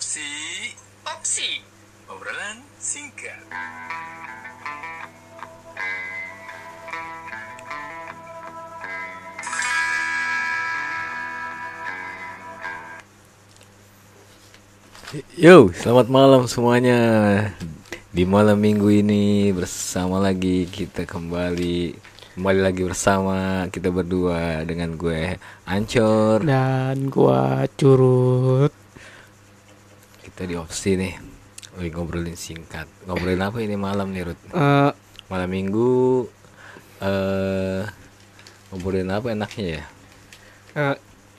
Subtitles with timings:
[0.00, 0.72] Opsi,
[1.04, 1.60] opsi,
[2.08, 3.36] obrolan singkat.
[15.36, 16.96] Yo, selamat malam semuanya.
[18.08, 21.92] Di malam minggu ini bersama lagi kita kembali
[22.40, 25.36] kembali lagi bersama kita berdua dengan gue
[25.68, 26.40] Ancor.
[26.40, 28.72] dan gua curut
[30.40, 31.12] Kita di opsi nih.
[31.76, 32.88] Wih, ngobrolin singkat.
[33.04, 34.40] Ngobrolin apa ini malam nih, Rut?
[34.48, 34.90] Eh,
[35.28, 36.24] Malam minggu
[36.96, 37.84] eh
[38.72, 39.82] ngobrolin apa enaknya ya?
[40.72, 40.94] eh,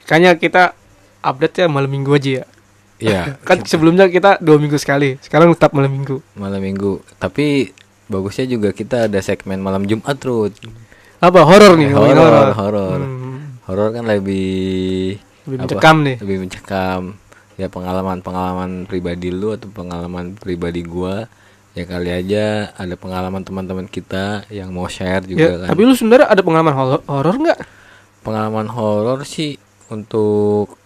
[0.05, 0.63] kayaknya kita
[1.19, 2.45] update ya malam minggu aja ya
[3.01, 7.01] Iya, kan sebelumnya kita dua minggu sekali sekarang tetap malam minggu malam minggu.
[7.17, 7.73] Tapi
[8.05, 10.53] bagusnya juga kita ada segmen malam Jumat, Rut.
[11.17, 12.99] apa horor nih Horor, horor.
[13.01, 15.17] Hmm, Horor kan lebih
[15.49, 15.61] lebih apa?
[15.65, 17.01] mencekam nih lebih mencekam
[17.61, 21.29] ya pengalaman-pengalaman pribadi lu atau pengalaman pribadi gua
[21.77, 25.67] ya kali aja ada pengalaman teman-teman kita yang mau share ya, juga kan.
[25.71, 27.59] tapi lu sebenarnya ada pengalaman horor horor nggak?
[28.25, 29.55] Pengalaman horor sih
[29.93, 30.77] untuk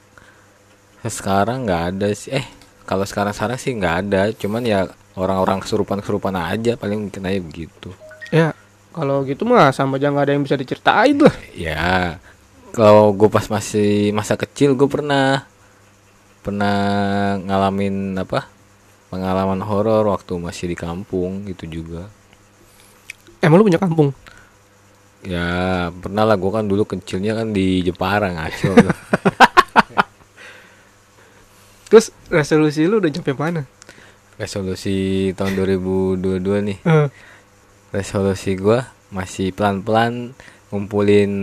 [1.05, 2.33] sekarang nggak ada sih.
[2.33, 2.45] Eh
[2.85, 4.21] kalau sekarang sekarang sih nggak ada.
[4.35, 7.89] Cuman ya orang-orang kesurupan kesurupan aja paling mungkin aja begitu.
[8.29, 8.53] Ya
[8.95, 11.35] kalau gitu mah sama aja nggak ada yang bisa diceritain lah.
[11.57, 12.21] Ya
[12.75, 15.47] kalau gue pas masih masa kecil gue pernah
[16.45, 16.77] pernah
[17.41, 18.45] ngalamin apa?
[19.09, 22.05] Pengalaman horor waktu masih di kampung itu juga.
[23.41, 24.13] Emang lu punya kampung?
[25.25, 26.37] Ya pernah lah.
[26.37, 28.73] Gue kan dulu kecilnya kan di Jepara ngaco.
[31.89, 33.61] Terus resolusi lu udah sampai mana?
[34.37, 36.77] Resolusi tahun 2022 nih.
[37.89, 40.37] Resolusi gue masih pelan-pelan
[40.69, 41.33] ngumpulin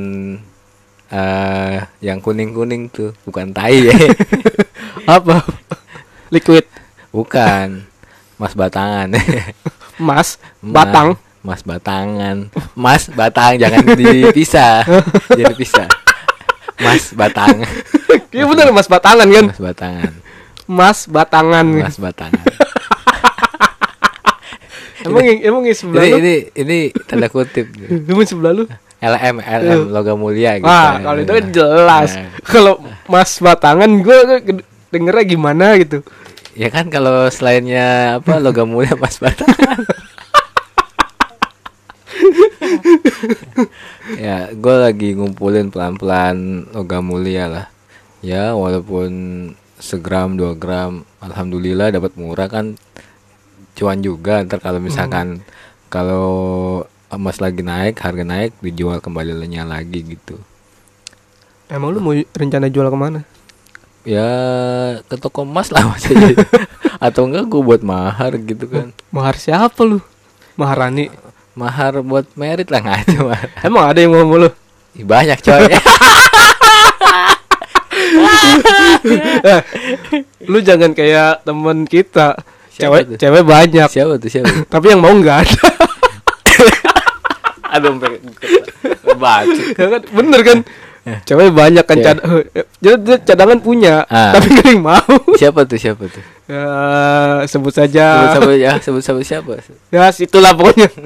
[1.12, 3.16] eh yang kuning-kuning tuh.
[3.26, 3.94] Bukan tai ya
[5.04, 5.42] apa
[6.28, 6.64] liquid
[7.08, 7.84] bukan
[8.36, 9.08] mas batangan
[9.98, 11.10] mas Mas- batang
[11.42, 12.54] Mas Batangan.
[12.78, 14.86] Mas Batang jangan dipisah.
[15.34, 15.90] jangan dipisah.
[16.78, 17.66] Mas Batang.
[18.30, 20.12] iya bener mas batangan kan Mas Batangan.
[20.70, 22.46] mas batangan Mas Batangan.
[25.02, 27.66] emang yang- emang yang sebelah Ini lu ini ini tanda kutip.
[27.90, 28.64] emang sebelah lu
[29.02, 30.70] LM LM logam mulia gitu.
[30.70, 32.10] Wah, kalau itu kan jelas.
[32.14, 32.30] Nah.
[32.46, 32.74] Kalau
[33.10, 34.18] Mas Batangan gue
[34.92, 36.04] dengernya gimana gitu.
[36.52, 39.80] Ya kan kalau selainnya apa logam mulia Mas Batangan.
[44.20, 47.66] ya, gue lagi ngumpulin pelan-pelan logam mulia lah.
[48.20, 49.08] Ya, walaupun
[49.82, 52.78] segram dua gram, alhamdulillah dapat murah kan
[53.74, 54.44] cuan juga.
[54.44, 55.40] Ntar kalau misalkan
[55.88, 56.28] kalau
[57.08, 60.36] emas lagi naik, harga naik dijual kembalinya lagi gitu.
[61.72, 63.24] Emang lu mau rencana jual ke mana?
[64.02, 64.30] Ya
[65.06, 66.34] ke toko emas lah maksudnya.
[66.98, 68.90] Atau enggak gue buat mahar gitu kan.
[69.14, 70.02] Mahar siapa lu?
[70.58, 71.10] Maharani.
[71.54, 73.30] Mahar buat merit lah ngaco.
[73.62, 74.50] Emang ada yang mau sama lu?
[74.98, 75.64] Ih, Banyak coy.
[79.42, 79.60] Eh,
[80.46, 82.38] lu jangan kayak temen kita.
[82.72, 83.16] Siapa Cewek tuh?
[83.20, 83.88] cewek banyak.
[83.90, 84.64] siapa tuh siapa?
[84.70, 85.68] Tapi yang mau nggak ada.
[87.76, 87.96] Aduh
[89.16, 89.62] baca.
[89.78, 90.02] Ya kan?
[90.12, 90.58] Bener kan?
[91.02, 92.14] Cewek banyak kan Iya.
[92.14, 92.18] cad
[92.54, 94.30] eh, cadangan punya, Ah.
[94.38, 95.02] tapi yang mau.
[95.34, 96.22] Siapa tuh siapa tuh?
[96.46, 96.62] Ya,
[97.50, 98.06] sebut saja.
[98.06, 98.72] Sebut siapa ya?
[98.78, 99.52] Sebut siapa siapa?
[99.90, 100.86] Ya, situlah pokoknya.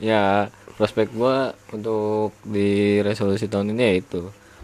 [0.00, 0.48] Ya
[0.80, 4.20] prospek gua untuk di resolusi tahun ini ya itu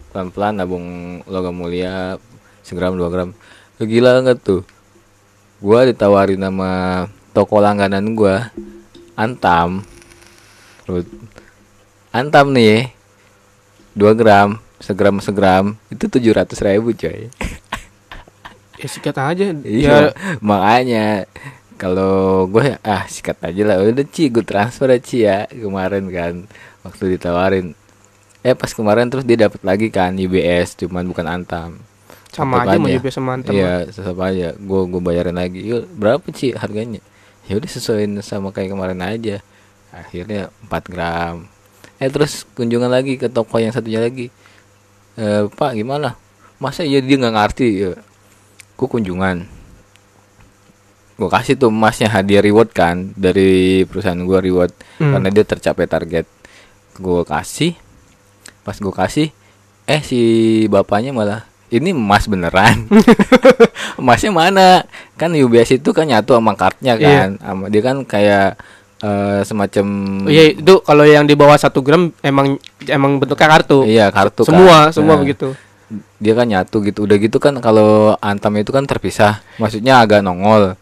[0.09, 0.85] pelan-pelan nabung
[1.29, 2.17] logam mulia
[2.65, 3.29] segram dua gram.
[3.77, 4.65] Gila nggak tuh?
[5.61, 7.05] Gua ditawarin sama
[7.37, 8.49] toko langganan gua
[9.13, 9.85] Antam.
[12.11, 12.91] Antam nih
[13.97, 17.27] 2 gram segram segram itu tujuh ratus ribu coy.
[18.77, 19.57] Ya sikat aja.
[19.65, 21.25] iya Ya, makanya
[21.81, 23.81] kalau gue ah sikat aja lah.
[23.81, 26.33] Udah Ci gue transfer aja Ci ya kemarin kan
[26.85, 27.73] waktu ditawarin.
[28.45, 31.81] Eh pas kemarin terus dia dapat lagi kan IBS cuman bukan Antam.
[32.29, 33.57] Sama Tetep aja mau juga sama teman.
[33.57, 34.53] iya tetap aja.
[34.61, 35.65] Gue gue bayarin lagi.
[35.65, 37.01] Yuk berapa Ci harganya?
[37.49, 39.41] Ya udah sesuaiin sama kayak kemarin aja.
[39.89, 41.49] Akhirnya 4 gram
[41.97, 44.29] eh terus kunjungan lagi ke toko yang satunya lagi.
[45.15, 46.13] Eh pak gimana?
[46.57, 47.67] Masa iya dia nggak ngerti?
[47.79, 47.91] Ya
[48.73, 49.45] gue kunjungan.
[51.17, 54.69] Gue kasih tuh emasnya hadiah reward kan dari perusahaan gue reward
[55.01, 55.17] Hmm.
[55.17, 56.25] karena dia tercapai target.
[56.95, 57.73] Gue kasih
[58.61, 59.27] pas gue kasih
[59.87, 60.19] eh si
[60.67, 62.85] bapaknya malah ini emas beneran.
[63.99, 64.85] Emasnya mana?
[65.15, 67.07] Kan UBS itu kan nyatu sama kartnya Iya.
[67.09, 68.55] kan sama dia kan kayak
[68.99, 69.85] eh, semacam
[70.23, 73.83] Oh, Iya itu kalau yang di bawah satu gram emang emang bentuknya kartu.
[73.83, 74.49] iya kartu kan.
[74.49, 75.53] semua semua Nah, begitu.
[76.17, 80.75] dia kan nyatu gitu udah gitu kan kalau antam itu kan terpisah maksudnya agak nongol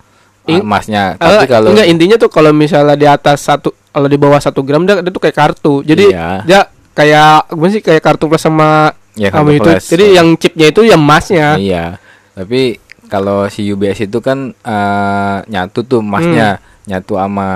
[0.46, 4.16] I- emasnya Eh, tapi kalau enggak intinya tuh kalau misalnya di atas satu kalau di
[4.16, 6.28] bawah satu gram dia, dia tuh kayak kartu jadi Iya.
[6.44, 6.60] dia
[6.92, 9.86] kayak gimana sih kayak kartu plus sama Ya, kartu itu plus.
[9.86, 11.86] jadi yang chipnya itu yang emasnya iya
[12.34, 16.74] tapi kalau si UBS itu kan eh, nyatu tuh emasnya Hmm.
[16.88, 17.50] nyatu sama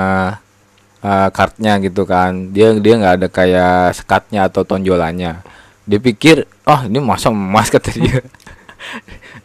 [1.01, 2.51] eh, kartnya gitu kan.
[2.51, 5.42] Dia dia nggak ada kayak sekatnya atau tonjolannya.
[5.90, 8.19] Dia pikir oh ini masa emas kata dia.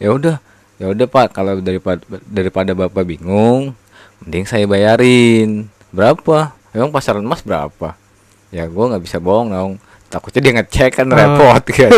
[0.03, 0.39] Ya udah
[0.79, 1.35] ya udah pak.
[1.35, 3.75] Kalau daripada daripada bapak bingung
[4.23, 5.67] mending saya bayarin.
[5.91, 6.51] Berapa?
[6.75, 7.95] Emang pasaran emas berapa?
[8.51, 9.73] Ya gua nggak bisa bohong dong.
[10.11, 11.15] Takutnya dia ngecek kan Oh.
[11.15, 11.91] repot kan.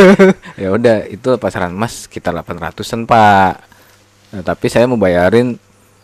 [0.57, 3.53] Ya udah itu pasaran emas sekitar 800an pak.
[4.33, 5.57] Nah, tapi saya mau bayarin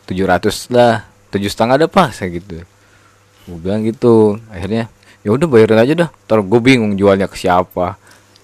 [0.05, 1.09] 700 lah.
[1.33, 2.61] Tujuh setengah ada pak saya gitu
[3.49, 4.39] gue bilang gitu.
[4.50, 4.91] Akhirnya
[5.23, 6.09] ya udah bayarin aja dah.
[6.27, 7.99] Ntar gue bingung jualnya ke siapa.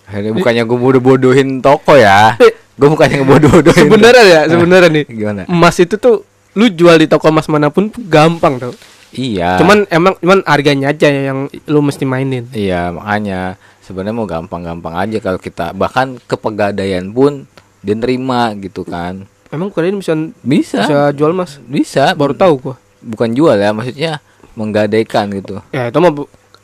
[0.09, 2.41] Akhirnya bukannya gue bodoh-bodohin toko ya?
[2.79, 5.43] Gue bukannya ngebodoh-bodohin sebenarnya ya sebenarnya nih gimana?
[5.51, 6.23] emas itu tuh
[6.55, 8.73] lu jual di toko emas mana pun gampang tau.
[9.11, 9.59] Iya.
[9.59, 12.47] Cuman emang cuman harganya aja yang lu mesti mainin.
[12.55, 17.51] Iya makanya sebenarnya mau gampang-gampang aja kalau kita bahkan ke pegadaian pun
[17.83, 19.27] dia nerima gitu kan.
[19.51, 20.15] Emang kalian bisa
[20.47, 20.87] bisa.
[20.87, 21.59] bisa jual emas?
[21.67, 22.15] Bisa.
[22.15, 22.77] Baru tahu gua.
[23.03, 24.23] Bukan jual ya maksudnya
[24.59, 26.11] menggadaikan gitu ya itu mah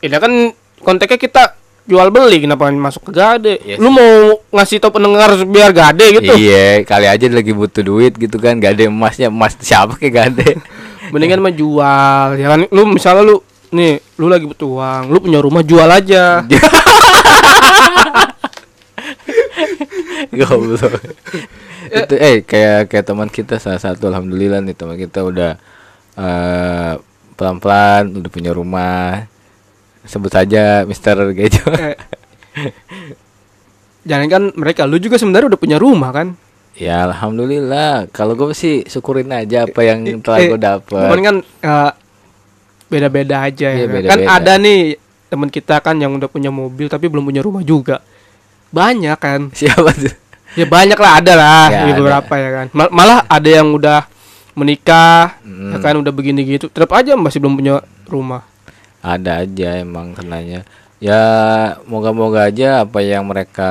[0.03, 0.31] ini kan
[0.83, 1.43] konteksnya kita
[1.85, 3.77] jual beli kenapa masuk ke gade Yes.
[3.77, 8.35] lu mau ngasih tau pendengar biar gade gitu Iya, kali aja lagi butuh duit gitu
[8.35, 10.45] kan, gak ada emasnya, emas siapa gak ada.
[11.13, 13.35] mendingan mah jual ya kan lu misalnya lu
[13.69, 16.41] nih lu lagi butuh uang lu punya rumah jual aja
[20.31, 20.99] Goblok.
[21.85, 25.51] itu eh kayak kayak teman kita salah satu alhamdulillah nih teman kita udah
[26.17, 26.93] eh,
[27.35, 29.27] pelan-pelan udah punya rumah.
[30.01, 31.65] Sebut saja Mister Gejo.
[32.55, 33.11] Eh,
[34.05, 36.27] jangan kan mereka lu juga sebenarnya udah punya rumah kan
[36.73, 38.07] ya alhamdulillah.
[38.09, 40.95] Kalau gue sih syukurin aja apa yang telah Eh, gue dapet.
[41.01, 41.91] cuman kan eh,
[42.85, 43.91] beda-beda aja Iya, ya kan?
[43.93, 44.09] beda-beda.
[44.09, 44.81] kan ada nih
[45.25, 47.99] teman kita kan yang udah punya mobil tapi belum punya rumah juga
[48.69, 50.13] banyak kan Siapa tuh?
[50.53, 51.97] ya banyak lah ada lah Ya, di ada.
[51.97, 54.05] beberapa ya kan Mal- malah ada yang udah
[54.55, 55.75] menikah Hmm.
[55.75, 57.75] ya kan udah begini gitu tetap aja masih belum punya
[58.09, 58.47] rumah.
[59.05, 60.65] Ada aja emang kenanya.
[60.97, 61.21] Ya
[61.85, 63.69] moga-moga aja apa yang mereka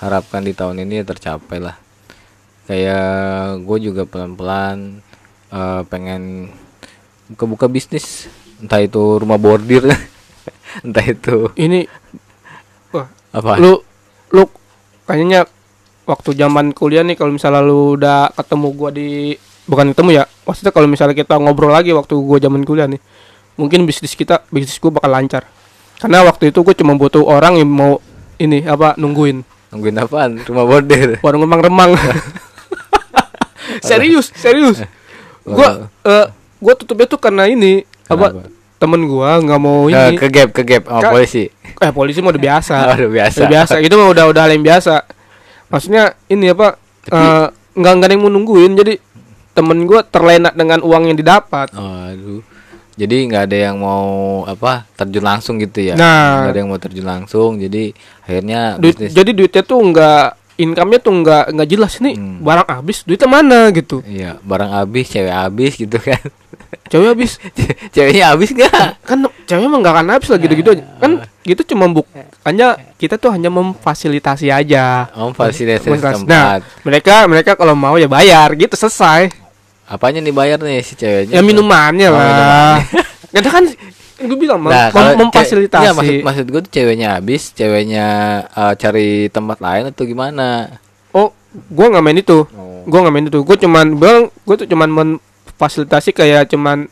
[0.00, 1.76] harapkan di tahun ini ya tercapai lah.
[2.64, 5.02] Kayak gue juga pelan-pelan
[5.52, 6.54] eh, pengen
[7.28, 8.30] buka-buka bisnis.
[8.58, 9.84] Entah itu rumah bordir
[10.84, 11.88] entah itu ini
[12.92, 13.58] wah apa?
[13.58, 13.80] lu
[14.34, 14.44] lu
[15.08, 15.48] kayaknya
[16.04, 19.36] waktu zaman kuliah nih kalau misalnya lu udah ketemu gua di
[19.68, 20.24] bukan ketemu ya.
[20.48, 22.98] Maksudnya kalau misalnya kita ngobrol lagi waktu gua zaman kuliah nih
[23.60, 25.42] mungkin bisnis kita bisnis gua bakal lancar.
[26.00, 28.00] Karena waktu itu gua cuma butuh orang yang mau
[28.40, 29.44] ini apa nungguin.
[29.68, 30.40] Nungguin apaan?
[30.42, 31.20] Rumah bordir?
[31.20, 31.92] Warung remang-remang.
[33.84, 34.82] Serius serius.
[35.44, 36.26] Gua eh,
[36.60, 38.48] gua tutupnya tuh karena ini apa Kenapa?
[38.78, 40.16] temen gua nggak mau ke, ini.
[40.16, 41.50] ke gap ke gap Ka- polisi.
[41.78, 42.74] Eh polisi mah udah biasa.
[42.74, 43.38] Oh, udah biasa.
[43.44, 43.74] Udah biasa.
[43.84, 44.94] Itu mah udah udah hal yang biasa.
[45.68, 46.80] Maksudnya ini apa
[47.12, 47.46] eh,
[47.78, 48.72] nggak nggak ada yang mau nungguin.
[48.76, 48.94] Jadi
[49.58, 52.40] temen gua terlena dengan uang yang didapat Aduh.
[52.94, 54.06] Jadi nggak ada yang mau
[54.42, 55.94] apa terjun langsung gitu ya?
[55.94, 56.46] Nah.
[56.46, 57.54] Ada yang mau terjun langsung.
[57.56, 59.10] Jadi akhirnya Duit, bisnis.
[59.12, 60.26] jadi duitnya tuh nggak
[60.56, 62.42] income-nya tuh nggak nggak jelas nih Hmm.
[62.42, 66.18] barang habis duitnya mana gitu Iya, barang habis, cewek habis gitu kan.
[66.88, 67.30] cewek habis
[67.94, 69.06] Ceweknya habis nggak?
[69.06, 72.10] kan cewek emang nggak akan habis lah gitu-gitu aja kan gitu cuma buk
[72.42, 72.66] hanya
[72.98, 75.86] kita tuh hanya memfasilitasi aja Memfasilitasi.
[75.86, 76.26] tempat.
[76.26, 79.30] nah mereka mereka kalau mau ya bayar gitu selesai
[79.88, 81.32] Apanya nih bayar nih si ceweknya?
[81.32, 82.76] ya minumannya Oh, lah
[83.30, 83.64] kita kan
[84.18, 88.06] gue bilang Nah, mem- memfasilitasi iya, maksud maksud gue tuh ceweknya habis, ceweknya
[88.46, 90.76] eh, cari tempat lain atau gimana?
[91.10, 92.84] oh gue nggak main itu Oh.
[92.84, 96.84] gue nggak main itu gue cuman bilang gue tuh cuman memfasilitasi kayak cuman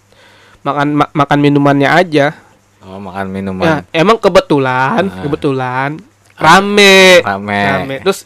[0.62, 2.32] makan ma- makan minumannya aja
[2.80, 3.66] Oh, makan ya minuman.
[3.90, 5.20] emang kebetulan Ah.
[5.20, 5.90] kebetulan
[6.34, 7.96] rame Rame.
[8.00, 8.24] terus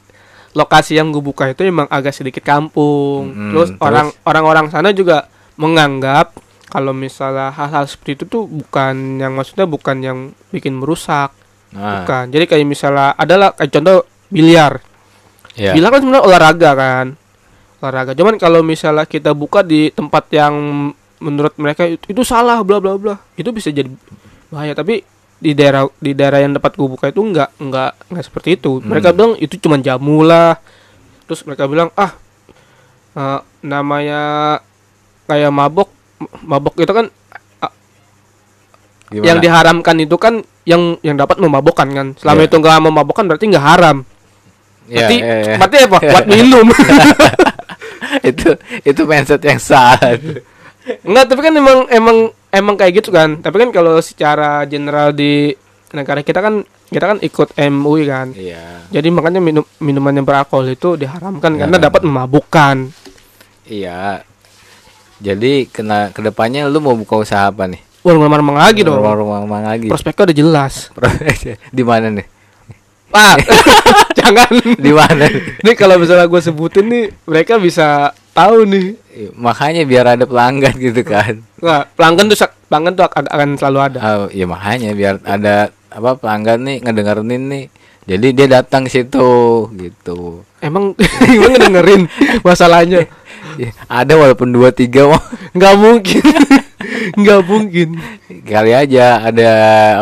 [0.60, 3.32] lokasi yang gue buka itu emang agak sedikit kampung.
[3.32, 3.80] Mm, terus terus?
[3.80, 5.26] orang orang-orang sana juga
[5.56, 6.36] menganggap
[6.70, 10.18] kalau misalnya hal-hal seperti itu tuh bukan yang maksudnya bukan yang
[10.54, 11.34] bikin merusak.
[11.74, 12.30] Nah, bukan.
[12.30, 14.78] Jadi kayak misalnya adalah kayak contoh biliar.
[15.58, 15.74] Iya.
[15.74, 17.06] biliar kan sebenarnya olahraga kan?
[17.82, 18.12] Olahraga.
[18.14, 20.54] Cuman kalau misalnya kita buka di tempat yang
[21.20, 23.18] menurut mereka itu, itu salah bla bla bla.
[23.34, 23.90] Itu bisa jadi
[24.48, 24.72] bahaya.
[24.78, 25.02] Tapi
[25.40, 29.10] di daerah di daerah yang tempat gue buka itu enggak enggak enggak seperti itu mereka
[29.10, 29.16] Hmm.
[29.16, 30.60] bilang itu cuma jamu lah
[31.24, 32.12] terus mereka bilang ah
[33.14, 34.20] eh, namanya
[35.24, 35.88] kayak mabok
[36.42, 37.08] mabok itu kan
[39.10, 39.26] Gimana?
[39.26, 42.46] yang diharamkan itu kan yang yang dapat memabokkan kan selama Iya.
[42.46, 43.98] itu enggak memabokkan berarti enggak haram
[44.86, 45.54] Iya, Berarti, iya, iya.
[45.56, 45.98] berarti apa?
[46.10, 46.66] Buat minum.
[48.26, 48.48] itu
[48.82, 50.18] itu mindset yang salah.
[51.06, 52.16] Enggak, tapi kan emang emang
[52.50, 53.38] emang kayak gitu kan.
[53.38, 55.54] Tapi kan kalau secara general di
[55.90, 58.34] negara kita kan kita kan ikut MUI kan.
[58.34, 58.90] Iya.
[58.90, 61.66] Jadi makanya minum minuman yang beralkohol itu diharamkan Ya.
[61.66, 62.90] karena dapat memabukkan.
[63.66, 64.26] Iya.
[65.20, 67.78] Jadi kena ke depannya lu mau buka usaha apa nih?
[68.00, 68.96] Warung remang lagi dong.
[68.96, 69.92] Rumah-rumah Mang lagi.
[69.92, 70.88] Prospeknya udah jelas.
[71.76, 72.26] di mana nih?
[73.12, 73.36] Ah,
[74.18, 74.48] jangan.
[74.80, 75.28] Di mana?
[75.60, 75.74] nih?
[75.76, 78.88] Kalau misalnya gue sebutin nih, mereka bisa tahu nih.
[79.36, 81.42] Makanya biar ada pelanggan gitu kan.
[81.60, 82.38] Wah, pelanggan tuh
[82.70, 83.98] pelanggan tuh akan, selalu ada.
[84.00, 87.64] Oh, ya makanya biar ada apa pelanggan nih ngedengerin nih.
[88.08, 89.30] Jadi dia datang ke situ
[89.76, 90.42] gitu.
[90.58, 90.96] Emang
[91.36, 92.02] emang ngedengerin
[92.42, 93.06] masalahnya?
[93.58, 95.22] Ya, ada walaupun dua tiga mah
[95.52, 96.24] Nggak mungkin.
[97.20, 97.88] Nggak mungkin.
[98.46, 99.50] kali aja ada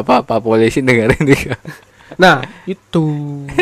[0.04, 1.58] apa pak polisi dengerin juga.
[2.16, 3.04] Nah, itu.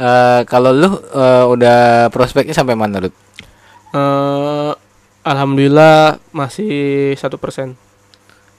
[0.00, 1.78] Eh, kalau lu eh, udah
[2.08, 3.12] prospeknya sampai mana Rut?
[3.92, 4.72] Eh,
[5.20, 6.72] alhamdulillah masih
[7.20, 7.76] satu persen.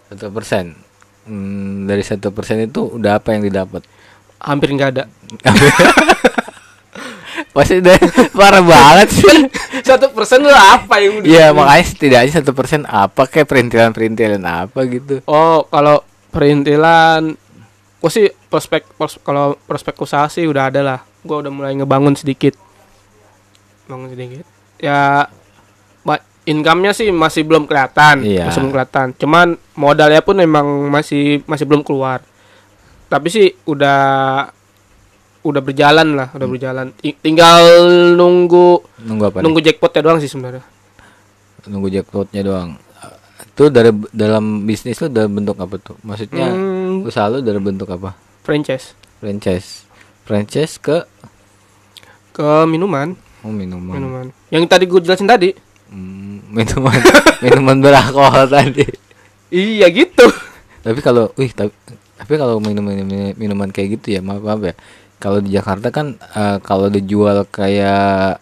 [0.06, 0.78] Satu persen.
[1.26, 3.82] Hmm, dari satu persen itu udah apa yang didapat?
[4.38, 5.04] Hampir nggak ada.
[7.52, 7.98] Pasti udah
[8.32, 9.38] parah banget sih.
[9.82, 11.28] Satu persen itu apa yang udah?
[11.28, 15.20] Iya makanya setidaknya satu persen apa kayak perintilan perintilan apa gitu.
[15.26, 16.00] Oh, kalau
[16.32, 17.36] perintilan,
[17.98, 21.00] gue sih prospek pros- kalau prospek usaha sih udah ada lah.
[21.22, 22.58] Gue udah mulai ngebangun sedikit,
[23.86, 24.46] bangun sedikit.
[24.78, 25.30] Ya,
[26.44, 28.50] income-nya sih masih belum kelihatan, Iya.
[28.50, 29.08] masih belum kelihatan.
[29.14, 32.26] Cuman modalnya pun memang masih masih belum keluar.
[33.06, 34.02] Tapi sih udah
[35.42, 36.86] udah berjalan lah, udah berjalan.
[36.96, 37.62] Ti- Tinggal
[38.14, 39.38] nunggu Nunggu apa?
[39.38, 39.44] nih?
[39.44, 40.66] nunggu jackpotnya doang sih sebenarnya.
[41.66, 42.70] Nunggu jackpotnya doang.
[43.44, 45.98] Itu dari dalam bisnis lu dalam bentuk apa tuh?
[46.02, 48.18] Maksudnya Hmm, usaha lu dari bentuk apa?
[48.42, 49.86] franchise Franchise.
[50.32, 51.04] Franchise ke
[52.32, 53.92] ke minuman, oh, minuman.
[53.92, 54.26] minuman.
[54.48, 55.52] Yang tadi gue jelasin tadi.
[55.92, 56.96] Hmm, minuman
[57.44, 58.88] minuman beralkohol tadi.
[59.52, 60.32] Iya gitu.
[60.80, 61.76] Tapi kalau wih tapi,
[62.16, 62.96] tapi kalau minuman
[63.36, 64.76] minuman kayak gitu ya maaf, maaf ya.
[65.20, 68.40] Kalau di Jakarta kan eh, kalau dijual kayak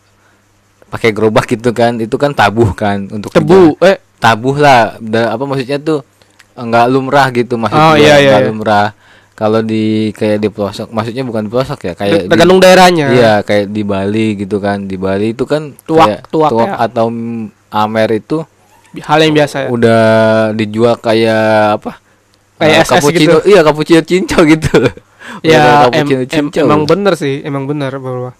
[0.94, 5.44] pakai gerobak gitu kan, itu kan tabuh kan untuk Tebu, eh tabuh lah Da- apa
[5.50, 6.06] maksudnya tuh
[6.54, 8.50] enggak lumrah gitu maksudnya Oh, iya, iya, enggak iya.
[8.54, 8.88] lumrah
[9.40, 13.08] kalau di kayak di pelosok maksudnya bukan pelosok ya kayak di- tergantung daerahnya.
[13.10, 16.76] iya kayak di Bali gitu kan di Bali itu kan Tuak- kayak tuak ya.
[16.78, 17.08] atau
[17.72, 18.44] amer itu
[19.00, 19.68] Hal yang biasa ya.
[19.70, 20.04] udah
[20.52, 21.92] dijual kayak apa
[22.60, 23.38] Kayak SS cappuccino gitu.
[23.48, 24.76] iya cappuccino cinco gitu
[25.40, 28.34] Ya, em- em- cinco emang bener sih, emang bener bahwa.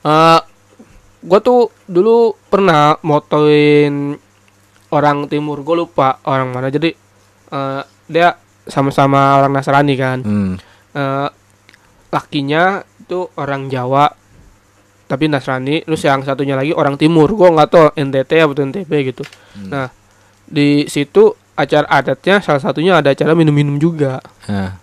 [0.00, 0.40] Eh,
[1.20, 4.16] gua tuh dulu pernah motoin
[4.88, 6.72] orang timur, gue lupa orang mana.
[6.72, 6.96] Jadi
[7.46, 10.18] eh, dia sama-sama orang Nasrani kan.
[10.20, 10.52] hmm.
[10.90, 11.28] Eh,
[12.08, 12.64] lakinya
[12.98, 14.10] itu orang Jawa,
[15.06, 15.82] tapi Nasrani.
[15.82, 17.30] Terus yang satunya lagi orang timur.
[17.30, 19.22] Gua nggak tahu NTT atau NTB gitu.
[19.54, 19.70] Hmm.
[19.70, 19.86] Nah,
[20.42, 24.18] di situ acara adatnya salah satunya ada acara minum-minum juga.
[24.44, 24.76] Nah.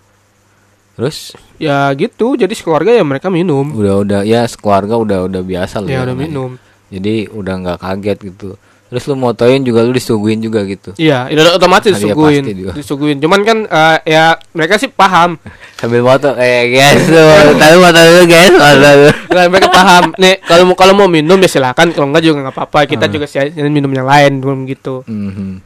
[0.94, 3.70] terus Ya gitu, jadi sekeluarga ya mereka minum.
[3.70, 6.26] udah udah ya sekeluarga udah udah biasa lah Ya udah namanya.
[6.26, 6.52] minum.
[6.90, 8.50] jadi udah nggak kaget gitu
[8.88, 12.40] terus lu motoin juga lu disuguhin juga gitu Iya, itu udah otomatis Ah, iya, disuguhin.
[12.42, 12.72] pasti juga.
[12.72, 13.18] Disuguhin.
[13.18, 15.36] Cuman kan eh, ya mereka sih paham.
[15.80, 20.04] sambil moto eh guys tuh tapi moto dulu guys moto dulu Nah, mereka paham.
[20.16, 22.80] Nih, kalau mau kalau mau minum ya silakan, kalau enggak juga nggak apa-apa.
[22.86, 23.12] Kita Ah.
[23.12, 25.04] juga siapin minum yang lain belum gitu.
[25.04, 25.64] Mhm.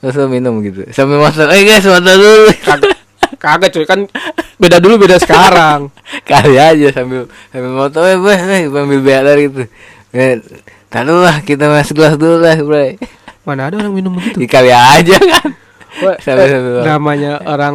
[0.00, 2.52] terus lu minum gitu sambil moto eh guys moto dulu
[3.34, 4.04] Kagak, cuy kan
[4.56, 5.88] beda dulu beda sekarang.
[6.28, 9.62] kali aja sambil sambil moto eh beh eh, sambil beler gitu
[10.94, 12.94] eh, taruh lah kita masuk gelas dulu lah bro.
[13.42, 14.38] Mana ada orang minum begitu?
[14.46, 15.48] Kali aja kan?
[16.00, 17.74] Wah, eh, namanya orang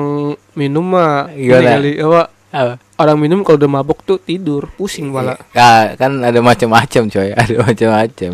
[0.53, 1.75] minum mah Gimana?
[1.75, 2.21] kali apa?
[2.49, 2.73] Apa?
[2.95, 7.29] Orang minum kalau udah mabuk tuh tidur pusing malah Ka- kan ada macam-macam coy.
[7.29, 8.31] Ada macam-macam.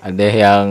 [0.00, 0.66] Ada yang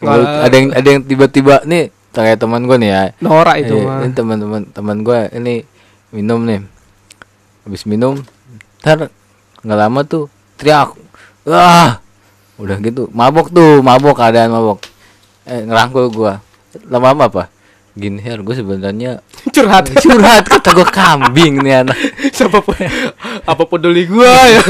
[0.00, 3.02] Nggak- ada yang ada yang tiba-tiba nih kayak teman gue nih ya.
[3.20, 3.98] Norak itu Iya, mah.
[4.02, 5.54] ini teman-teman teman gue ini
[6.10, 6.60] minum nih.
[7.62, 8.18] Habis minum
[8.80, 9.12] ntar
[9.62, 10.96] nggak lama tuh teriak.
[11.44, 12.00] Wah
[12.60, 14.84] udah gitu mabok tuh mabok keadaan mabok.
[15.48, 16.32] Eh ngerangkul gue
[16.92, 17.42] lama-lama apa?
[17.96, 19.24] Gini her gue sebenarnya
[19.54, 19.88] curhat.
[19.96, 21.96] Curhat kata gue kambing nih anak.
[22.36, 22.76] Siapa pun
[23.48, 24.62] apa peduli gua ya?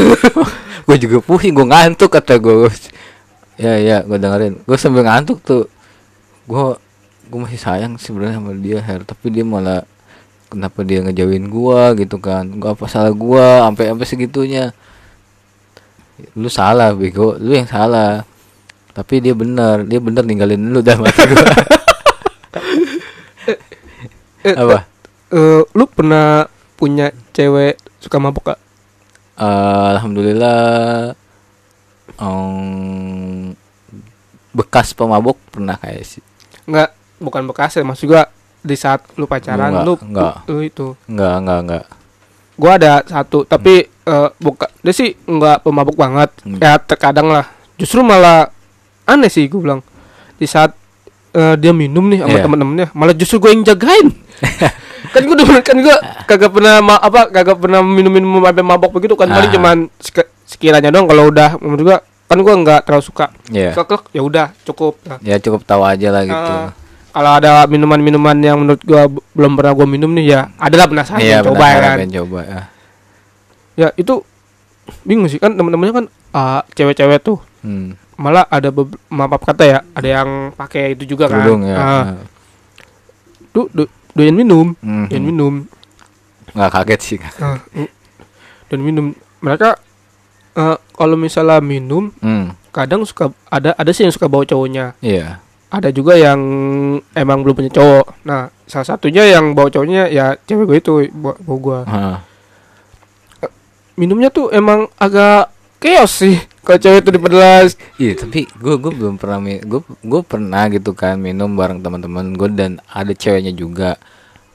[0.87, 2.71] Gue juga pusing gue ngantuk kata gue
[3.61, 4.63] ya ya gue dengerin.
[4.65, 5.67] Gue sambil ngantuk tuh.
[6.47, 6.79] Gue
[7.31, 9.03] gue masih sayang sebenarnya sama dia her.
[9.03, 9.83] Tapi dia malah
[10.47, 12.47] kenapa dia ngejauhin gue gitu kan?
[12.55, 14.71] Gue apa salah gue sampai sampai segitunya
[16.33, 17.35] lu salah bego.
[17.37, 18.23] Lu yang salah.
[18.91, 19.83] Tapi dia benar.
[19.83, 21.47] Dia benar ninggalin lu dalam hati gue
[24.41, 24.89] Eh, apa?
[25.29, 28.61] eh, lu pernah punya cewek suka mabuk gak?
[29.37, 31.13] eh, alhamdulillah
[32.17, 33.53] em,
[34.51, 36.25] bekas pemabuk pernah kayak sih.
[36.65, 40.35] Enggak, bukan bekas ya, maksud gua di saat lu pacaran Enggak, lu, enggak.
[40.47, 40.87] lu itu.
[41.07, 41.85] enggak enggak enggak
[42.61, 46.29] Gua ada satu, tapi eh, buka dia sih enggak pemabuk banget.
[46.41, 46.57] Hmm.
[46.57, 47.49] Ya terkadang lah.
[47.75, 48.53] Justru malah
[49.05, 49.81] aneh sih gua bilang.
[50.37, 50.77] Di saat
[51.31, 52.45] eh, dia minum nih sama Iya.
[52.45, 54.13] temen-temennya, malah justru gue yang jagain.
[55.11, 59.15] kan gue udah kan gue kagak pernah ma- apa kagak pernah minum-minum sampai mabok begitu
[59.15, 59.55] kan paling Ah.
[59.55, 63.73] cuman sek- sekiranya dong kalau udah menurut gua kan gua nggak terlalu suka Iya.
[63.73, 66.71] Klek-klek, ya udah cukup Nah, ya cukup tahu aja lah gitu Ah,
[67.11, 71.43] kalau ada minuman-minuman yang menurut gua belum pernah gua minum nih ya adalah penasaran iya
[71.43, 71.97] coba ya kan?
[72.07, 72.61] coba ya.
[73.77, 74.15] ya itu
[75.03, 75.39] bingung sih.
[75.39, 77.93] Kan temen-temennya kan ah, cewek-cewek tuh Hmm.
[78.17, 78.73] malah ada
[79.13, 81.45] maaf kata ya ada yang pakai itu juga kan.
[81.45, 81.77] Kerudung ya.
[81.77, 82.05] Ah,
[83.53, 83.85] du, du,
[84.17, 85.05] doyan minum Mhm.
[85.13, 85.55] doyan minum.
[86.57, 87.19] Nggak kaget sih.
[87.21, 87.89] Ah, mm,
[88.73, 89.07] doyan minum.
[89.45, 89.77] Mereka
[90.57, 92.73] eh, kalau misalnya minum hmm.
[92.73, 94.97] kadang suka ada ada sih yang suka bawa cowoknya.
[95.05, 96.41] Iya ada juga yang
[97.15, 98.27] emang belum punya cowok.
[98.27, 101.81] Nah, salah satunya yang bawa cowoknya ya cewek gue itu bawa, bawa gue.
[101.87, 102.19] Ah.
[103.95, 107.65] Minumnya tuh emang agak chaos sih kalau cewek itu daripada
[107.97, 112.49] Iya tapi gue gue belum pernah gue gue pernah gitu kan minum bareng teman-teman gue
[112.53, 113.97] dan ada ceweknya juga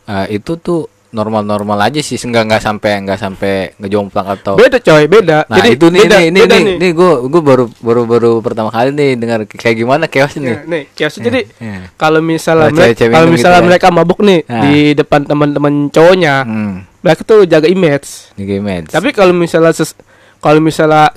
[0.05, 5.05] Eh, itu tuh normal-normal aja sih nggak nggak sampai nggak sampai ngejomplang atau beda coy,
[5.05, 5.45] beda.
[5.45, 8.31] nah Jadi itu nih beda, nih nih beda nih, nih gue gue baru baru baru
[8.39, 11.79] pertama kali nih dengar kayak gimana chaos Ya, nih nih, chaos jadi Iya.
[11.95, 13.65] kalau misalnya mereka, cewek-cewek kalau gitu misalnya ya.
[13.65, 14.61] mereka mabuk nih Nah.
[14.61, 18.33] di depan teman-teman cowoknya, hmm mereka tuh jaga image.
[18.33, 19.93] di game Tapi kalau misalnya ses-
[20.37, 21.13] kalau misalnya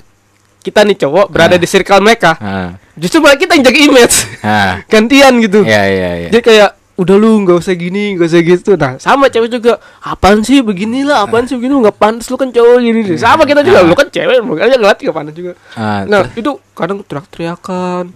[0.61, 1.61] kita nih cowok berada Nah.
[1.61, 4.17] di circle mereka, ah justru malah kita yang jaga image.
[4.43, 5.65] ah Gantian gitu.
[5.65, 8.71] ya ya ya Jadi kayak udah lu nggak usah gini nggak usah gitu.
[8.75, 12.79] Nah sama cewek juga apaan sih beginilah apaan sih begini nggak pantas lu kan cowok
[12.83, 15.53] gini nih sama kita juga lu kan cewek makanya ngeliat nggak pantas juga.
[15.79, 18.11] Ah nah itu kadang teriak-teriakan.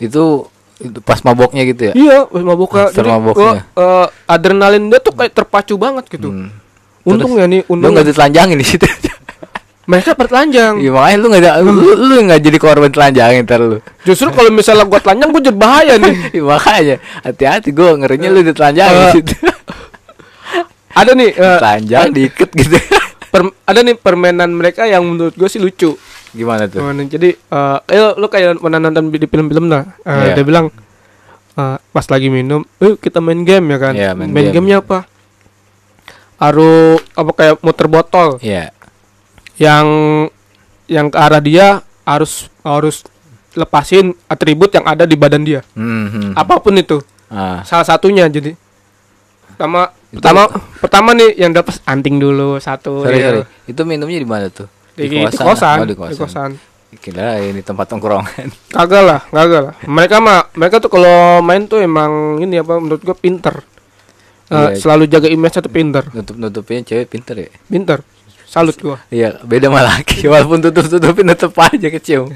[0.00, 0.48] Itu
[0.80, 1.94] itu pas maboknya gitu ya?
[1.94, 2.88] Iya pas maboknya.
[2.88, 3.68] Jadi maboknya.
[3.68, 6.32] gua, eh, adrenalin dia tuh kayak terpacu banget gitu.
[6.32, 6.48] Hmm.
[7.00, 8.84] untung ya nih lu untung nggak ditelanjangin di situ
[9.82, 13.78] mereka bertelanjang Iya makanya lu nggak lu, lu nggak jadi korban telanjangin ntar lu.
[14.02, 18.40] justru kalau misalnya gua telanjang gua jadi bahaya nih Iya, makanya hati-hati gue ngerinya lu
[18.42, 19.34] ditelanjangin Eh, di situ.
[21.00, 22.76] ada nih eh, Telanjang dikit gitu.
[23.32, 25.94] per- ada nih permainan mereka yang menurut gue sih lucu
[26.30, 26.78] Gimana tuh?
[27.04, 29.82] Jadi eh ayo lu kayak pernah nonton di film-film lah.
[30.00, 30.34] Eh, Iya.
[30.38, 30.70] Dia bilang
[31.52, 34.62] eh, pas lagi minum, "Eh, kita main game ya kan?" Iya, main main game.
[34.62, 35.10] gamenya apa?
[36.38, 38.70] Aru apa kayak muter botol Iya.
[39.60, 39.86] Yang
[40.88, 41.66] yang ke arah dia
[42.02, 43.04] harus harus
[43.52, 45.60] lepasin atribut yang ada di badan dia.
[45.74, 46.32] Mhm.
[46.34, 46.98] Apa pun itu.
[47.28, 48.56] Ah, Salah satunya jadi
[49.46, 50.42] pertama Itu- pertama
[50.80, 53.26] pertama nih yang dapat anting dulu satu sorry ya.
[53.30, 53.42] sorry.
[53.68, 54.66] Itu minumnya di mana tuh?
[54.90, 56.18] Di, di kosan, Oh, di di kosan.
[56.18, 56.50] kosan.
[56.92, 58.50] Kira ini tempat tongkrongan.
[58.74, 59.74] Kagak lah, kagak lah.
[59.86, 63.62] Mereka mah, mereka tuh kalau main tuh emang ini apa menurut gua pinter.
[64.50, 64.74] Eh, Iya.
[64.74, 67.48] Selalu jaga image tuh pinter, Nutup nutupin cewek pinter ya.
[67.64, 68.02] pinter.
[68.50, 68.98] Salut gua.
[69.14, 70.26] Iya, beda sama laki.
[70.32, 72.34] Walaupun tutup tutupin tetep aja kecium.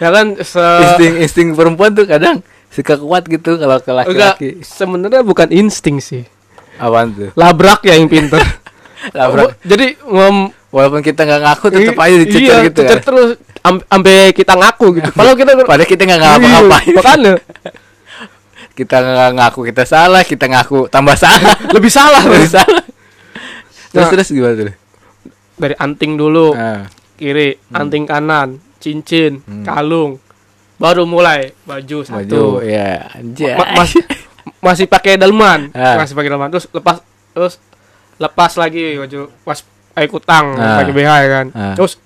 [0.00, 2.40] Ya kan se insting insting perempuan tuh kadang
[2.72, 4.48] suka kuat gitu kalau ke laki-laki.
[4.64, 6.24] sebenarnya bukan insting sih.
[6.80, 7.28] Apaan tuh?
[7.36, 8.40] Labrak ya yang pinter.
[9.18, 9.60] Labrak.
[9.60, 12.94] Jadi ngom Walaupun kita nggak ngaku tetep aja dicecer iya, gitu ya.
[13.02, 13.30] terus
[13.66, 15.10] am- sampai kita ngaku gitu.
[15.10, 16.86] Kalau kita Padahal kita nggak ngapa-ngapain.
[16.86, 17.32] Iya, makanya
[18.78, 21.58] kita nggak ngaku kita salah, kita ngaku tambah salah.
[21.74, 22.22] lebih salah.
[22.22, 22.82] Lebih salah.
[23.90, 24.10] Terus Nah.
[24.14, 24.79] terus gimana tuh?
[25.60, 29.62] Dari anting dulu, Ah, kiri, anting kanan, cincin, Hmm.
[29.62, 30.16] kalung.
[30.74, 32.16] Baru mulai baju satu.
[32.16, 33.52] baju ya anjay.
[33.52, 34.00] Ma- masih
[34.58, 35.96] masih pakai dalman Ah.
[35.96, 37.60] masih pakai dalman terus lepas terus
[38.16, 40.80] lepas lagi baju pas pakai kutang Ah.
[40.80, 41.74] pakai BH ya kan Ah.
[41.76, 42.00] terus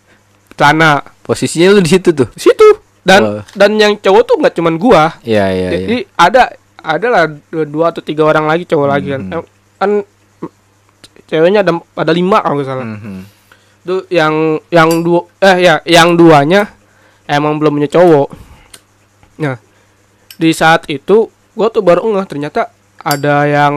[0.52, 2.26] celana Posisinya lu di situ tuh.
[2.34, 2.66] situ
[3.00, 3.40] dan Oh.
[3.52, 5.70] dan yang cowok tuh nggak cuman gua Iya iya iya.
[5.80, 6.42] jadi ada
[6.76, 9.46] ada lah dua, dua atau tiga orang lagi cowok lagi kan Hmm.
[9.76, 9.90] Kan
[11.24, 13.18] ceweknya ada ada lima kalau nggak salah Mhm.
[13.84, 14.32] Tuh yang
[14.68, 16.72] yang dua eh ya yang duanya
[17.24, 18.28] emang belum punya cowok
[19.36, 19.56] nah
[20.34, 23.74] di saat itu gua tuh baru ngeh ternyata ada yang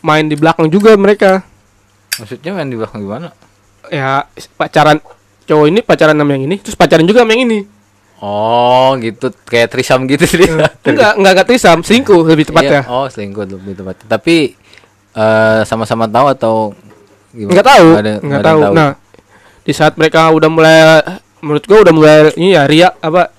[0.00, 1.44] main di belakang juga mereka
[2.16, 3.32] Maksudnya main di belakang gimana?
[3.86, 5.00] ya pacaran
[5.42, 7.60] cowok ini pacaran sama yang ini terus pacaran juga sama yang ini
[8.20, 10.44] Oh, gitu kayak trisam gitu sih.
[10.44, 13.96] enggak enggak enggak trisam selingkuh lebih tepatnya Iya, oh, selingkuh lebih tepat.
[14.04, 14.52] Tapi
[15.10, 16.54] eh, sama-sama tahu atau
[17.30, 17.48] gimana?
[17.50, 18.60] enggak tahu ada- enggak tahu.
[18.60, 18.90] yang nah
[19.60, 20.78] di saat mereka udah mulai
[21.40, 23.32] menurut gua udah mulai ini ya ria apa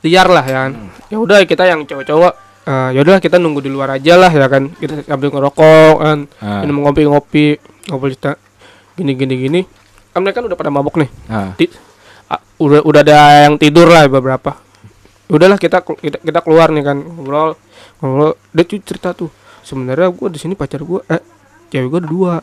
[0.00, 0.72] liar lah ya kan.
[0.76, 0.90] Hmm.
[1.08, 2.32] ya udah kita yang cowok-cowok
[2.64, 4.68] eh, ya udah kita nunggu di luar aja lah ya kan.
[4.70, 6.60] Kita sambil ngerokok kan Ah.
[6.60, 7.56] minum ngopi-ngopi
[7.88, 8.36] ngopi kita
[8.94, 9.60] gini gini gini.
[10.10, 11.10] Kan mereka kan udah pada mabok nih.
[11.26, 11.72] Ah, Ti-
[12.28, 14.56] ah, udah udah ada yang tidur lah beberapa.
[15.26, 17.56] Udahlah kita kita, kita keluar nih kan ngobrol
[17.98, 18.36] ngobrol.
[18.52, 19.32] Dia tuh cerita tuh
[19.64, 21.20] sebenarnya gue di sini pacar gue eh
[21.68, 22.34] cewek gue ada dua.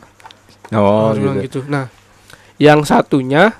[0.74, 1.30] Oh gitu.
[1.40, 1.60] gitu.
[1.66, 1.86] Nah
[2.60, 3.54] yang satunya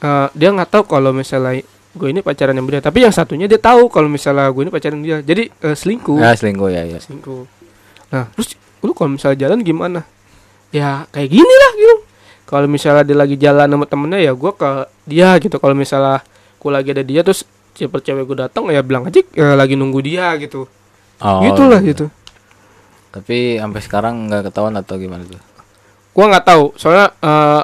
[0.00, 2.82] eh, dia nggak tahu kalau misalnya gue ini pacaran yang dia.
[2.82, 5.20] Tapi yang satunya dia tahu kalau misalnya gue ini pacaran dia.
[5.20, 6.18] Jadi eh, selingkuh.
[6.18, 6.98] Ya selingkuh ya ya.
[7.02, 7.44] selingkuh.
[8.14, 10.00] Nah terus lu kalau misalnya jalan gimana?
[10.70, 11.96] Ya kayak gini lah gitu.
[12.50, 14.70] Kalau misalnya dia lagi jalan sama temennya ya gue ke
[15.06, 15.56] dia gitu.
[15.58, 16.22] Kalau misalnya
[16.60, 20.00] gue lagi ada dia terus cewek cewek gue datang ya bilang aja eh, lagi nunggu
[20.02, 20.66] dia gitu.
[21.20, 22.08] Oh, gitulah gitu.
[23.10, 25.49] Tapi sampai sekarang nggak ketahuan atau gimana tuh?
[26.10, 26.64] Gue nggak tahu.
[26.76, 27.62] Soalnya eh,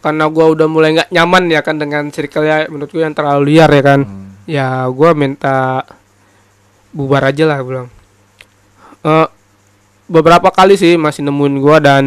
[0.00, 3.54] karena gue udah mulai nggak nyaman ya kan dengan circle ya menurut gue yang terlalu
[3.54, 4.00] liar ya kan.
[4.06, 4.24] Hmm.
[4.46, 5.82] ya gue minta
[6.94, 7.88] bubar aja lah bilang.
[9.02, 9.28] Eh,
[10.06, 12.04] beberapa kali sih masih nemuin gue dan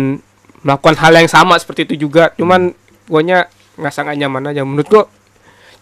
[0.63, 2.31] melakukan hal yang sama seperti itu juga.
[2.39, 2.71] Cuman
[3.07, 3.47] guanya
[3.79, 4.63] nggak sangat nyaman aja.
[4.63, 5.03] Menurut gue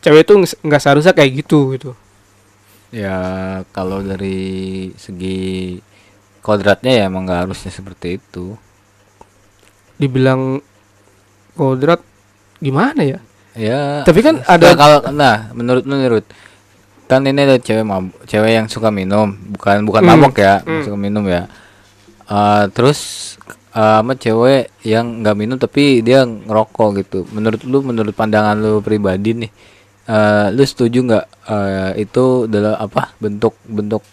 [0.01, 0.33] cewek itu
[0.65, 1.91] nggak seharusnya kayak gitu gitu.
[2.93, 3.19] Ya
[3.75, 5.79] kalau dari segi
[6.41, 8.55] kodratnya ya emang nggak harusnya seperti itu.
[9.97, 10.61] Dibilang
[11.53, 12.01] kodrat
[12.57, 13.19] gimana ya
[13.57, 14.05] Ya.
[14.05, 16.21] Tapi kan nah, ada- kalau nah menurut menurut
[17.09, 20.85] kan ini ada cewek mabuk, cewek yang suka minum, bukan bukan Hmm, mabok ya, hmm.
[20.85, 21.49] suka minum ya.
[22.29, 22.99] Eh, terus
[23.73, 27.19] eh, sama cewek yang nggak minum tapi dia ngerokok gitu.
[27.33, 29.51] Menurut lu, menurut pandangan lu pribadi nih,
[30.05, 34.05] eh, lu setuju nggak eh, itu adalah apa bentuk bentuk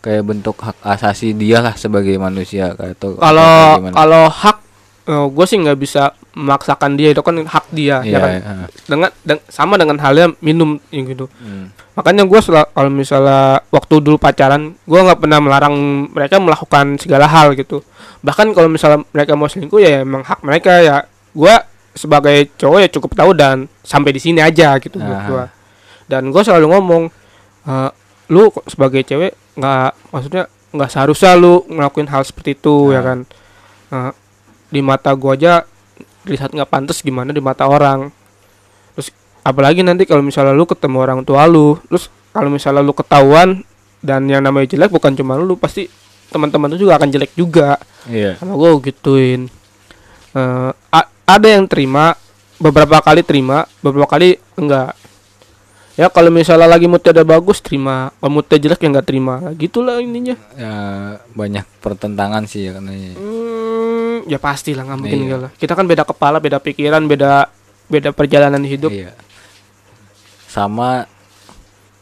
[0.00, 4.62] kayak bentuk hak asasi dia lah sebagai manusia kayak itu kalau kalau hak
[5.06, 8.66] gue sih nggak bisa memaksakan dia itu kan hak dia Iya, ya kan iya.
[8.84, 11.70] dengan deng- sama dengan halnya minum yang gitu Hmm.
[11.92, 15.74] makanya gue kalau misalnya waktu dulu pacaran gue nggak pernah melarang
[16.08, 17.80] mereka melakukan segala hal gitu
[18.20, 20.96] bahkan kalau misalnya mereka mau selingkuh ya emang hak mereka ya
[21.32, 21.54] gue
[21.92, 25.26] sebagai cowok ya cukup tahu dan sampai di sini aja gitu buat Aha.
[25.26, 25.44] gue
[26.06, 27.02] dan gue selalu ngomong
[27.64, 27.90] "Eh,
[28.28, 33.04] lu sebagai cewek nggak maksudnya nggak seharusnya lu ngelakuin hal seperti itu ya Ah.
[33.04, 33.18] kan
[33.86, 34.10] Eh,
[34.66, 35.62] di mata gue aja
[36.22, 38.10] dilihat nggak pantas gimana di mata orang.
[38.94, 39.08] Terus
[39.42, 43.62] apalagi nanti kalau misalnya lu ketemu orang tua lu terus kalau misalnya lu ketahuan
[44.02, 45.86] dan yang namanya jelek bukan cuma lu pasti
[46.28, 47.78] teman-teman lu juga akan jelek juga.
[48.06, 48.38] Iya.
[48.38, 49.50] sama gue gituin.
[50.36, 52.14] Eh, a- ada yang terima
[52.56, 54.96] beberapa kali terima beberapa kali enggak
[55.96, 59.96] ya kalau misalnya lagi moodnya udah bagus terima kalau moodnya jelek ya enggak terima gitulah
[59.98, 60.76] ininya Ya
[61.32, 65.36] banyak pertentangan sih ya karena hmm, ya pasti lah nggak mungkin Iya.
[65.38, 67.48] lah kita kan beda kepala beda pikiran beda
[67.88, 69.16] beda perjalanan hidup Iya.
[70.46, 71.04] Sama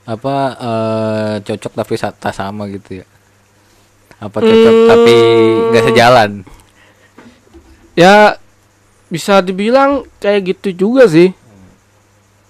[0.05, 3.07] apa eh, cocok tapi tak sama gitu ya.
[4.19, 4.89] Apa cocok Hmm.
[4.89, 5.15] tapi
[5.71, 6.31] nggak sejalan.
[7.95, 8.35] ya
[9.07, 11.31] bisa dibilang kayak gitu juga sih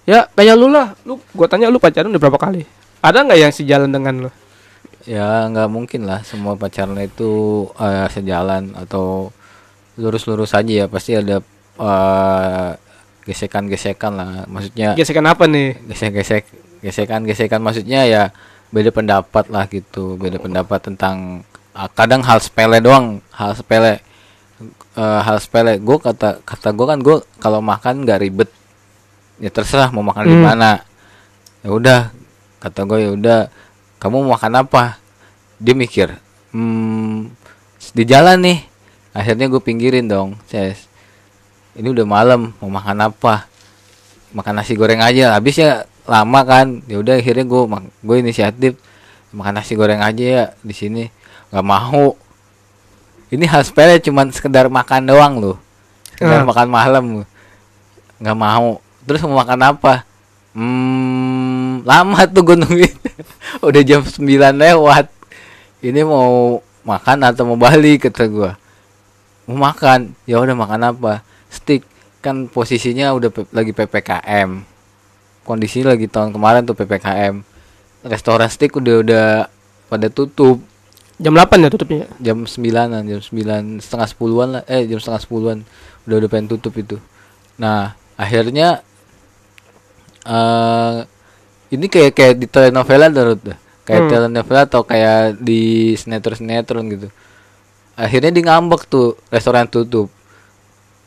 [0.05, 0.93] ya kayak lu lah.
[1.03, 2.63] Lu gua tanya lu pacaran udah berapa kali?
[3.01, 4.31] Ada nggak yang sejalan dengan lu?
[5.05, 6.25] Ya nggak mungkin lah.
[6.25, 9.29] Semua pacaran itu eh, sejalan atau
[9.99, 10.85] lurus-lurus aja ya.
[10.87, 11.41] Pasti ada
[11.81, 12.71] eh,
[13.25, 14.29] gesekan-gesekan lah.
[14.47, 15.77] Maksudnya gesekan apa nih?
[15.91, 16.43] Gesek-gesek
[16.81, 17.59] gesekan-gesekan.
[17.59, 18.23] Maksudnya ya
[18.69, 20.17] beda pendapat lah gitu.
[20.17, 23.21] Beda pendapat tentang ah, kadang hal sepele doang.
[23.33, 24.05] Hal sepele
[24.95, 25.75] Eh, hal sepele.
[25.83, 28.49] Gue kata kata gue kan gue kalau makan nggak ribet
[29.37, 30.45] ya terserah mau makan di Hmm.
[30.45, 30.71] mana.
[31.61, 31.99] Ya udah
[32.59, 33.39] kata gue ya udah
[33.97, 34.97] kamu mau makan apa?
[35.57, 36.13] Dia mikir
[36.51, 37.31] hmm
[37.91, 38.59] di jalan nih.
[39.11, 40.87] Akhirnya gue pinggirin dong ses
[41.73, 43.47] ini udah malam mau makan apa?
[44.31, 45.33] Makan nasi goreng aja.
[45.33, 46.83] Habisnya lama kan.
[46.85, 47.61] Ya udah akhirnya gue
[48.01, 48.75] gue inisiatif
[49.31, 51.03] makan nasi goreng aja ya di sini.
[51.51, 52.15] Nggak mau.
[53.25, 55.57] Ini hal sepele cuman sekedar makan doang loh.
[56.13, 56.47] Sekedar Ah.
[56.47, 57.03] makan malam
[58.15, 60.03] nggak mau terus mau makan apa?
[60.55, 62.95] Hmm lama tuh gue nungguin
[63.67, 64.21] udah jam 9
[64.57, 65.05] lewat.
[65.85, 68.51] Ini mau makan atau mau balik kata gue
[69.45, 70.13] mau makan?
[70.25, 71.21] Ya udah makan apa?
[71.49, 71.85] Steak
[72.21, 74.65] kan posisinya udah pe- lagi ppkm
[75.45, 77.45] kondisi lagi tahun kemarin tuh ppkm
[78.01, 79.27] restoran steak udah udah
[79.89, 80.61] pada tutup.
[81.15, 82.05] Jam 8 ya tutupnya?
[82.19, 84.63] Jam sembilanan jam sembilan setengah sepuluhan lah.
[84.67, 85.57] Eh jam setengah sepuluhan.
[86.05, 86.97] Udah udah pengen tutup itu.
[87.61, 88.84] Nah akhirnya
[90.25, 90.95] eh
[91.73, 94.11] ini kayak kayak di telenovela terus dah kayak Hmm.
[94.11, 97.07] telenovela atau kayak di sinetron sinetron gitu?
[97.95, 100.09] Akhirnya di ngambek tuh restoran tutup.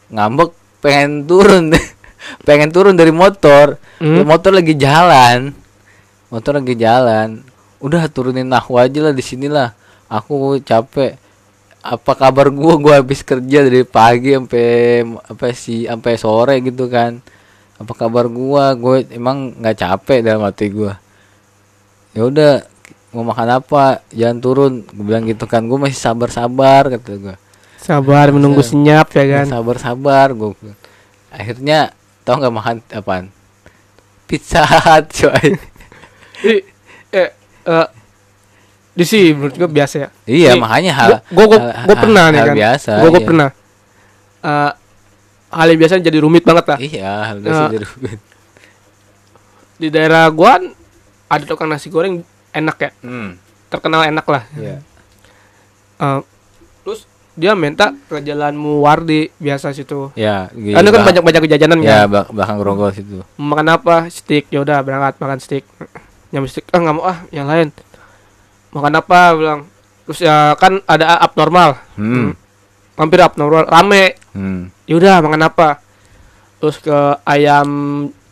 [0.08, 1.74] Ngambek pengen turun.
[2.46, 3.78] Pengen turun dari motor.
[3.98, 4.22] Hmm.
[4.26, 5.54] motor lagi jalan.
[6.30, 7.42] Motor lagi jalan.
[7.78, 9.74] Udah turunin aku aja lah di sinilah
[10.10, 11.14] aku capek.
[11.78, 12.74] Apa kabar gua?
[12.74, 17.22] Gua habis kerja dari pagi sampai apa sih sampai sore gitu kan
[17.78, 20.98] apa kabar gua gue emang nggak capek dalam hati gua
[22.10, 22.52] ya udah
[23.10, 27.36] mau makan apa jangan turun gue bilang gitu kan gue masih sabar sabar kata gua
[27.78, 29.46] Sabar menunggu senyap ya kan.
[29.48, 30.52] sabar sabar gue
[31.30, 33.30] akhirnya tau nggak makan apaan
[34.24, 35.48] pizza hut coy
[36.44, 37.30] eh,
[37.64, 37.88] eh,
[38.92, 40.08] di sih menurut gua biasa ya.
[40.26, 42.54] iya Nih, makanya hal gua gua, hal- gua pernah hal- nih kan.
[42.56, 43.28] biasa Gua, gua iya.
[43.30, 43.48] pernah.
[44.40, 44.72] Eh,
[45.50, 46.78] hal yang biasa jadi rumit banget lah.
[46.78, 47.70] iya hal biasa Ya.
[47.70, 48.20] jadi rumit.
[49.76, 50.64] Di daerah gua kan
[51.28, 53.30] ada tukang nasi goreng enak ya, hmm
[53.68, 54.42] terkenal enak lah.
[54.54, 54.80] iya
[55.96, 56.20] Eh,
[56.80, 60.10] terus dia minta ke jalan Muwardi biasa situ.
[60.14, 60.72] ya gitu.
[60.72, 62.06] Karena kan banyak banyak kejajanan ya kan.
[62.08, 63.96] bak- belakang grogol situ makan apa?
[64.08, 64.46] Steak.
[64.48, 65.66] Ya udah berangkat makan steak.
[66.28, 66.66] Nyampe steak.
[66.68, 67.70] Ah nggak mau ah, yang lain.
[68.70, 69.20] Makan apa?
[69.32, 69.60] Bilang.
[70.04, 71.78] Terus ya kan ada abnormal.
[71.94, 72.30] hmm
[72.94, 73.66] Hampir abnormal.
[73.66, 74.14] Rame.
[74.32, 75.68] hmm Ya udah makan apa?
[76.58, 77.68] Terus ke ayam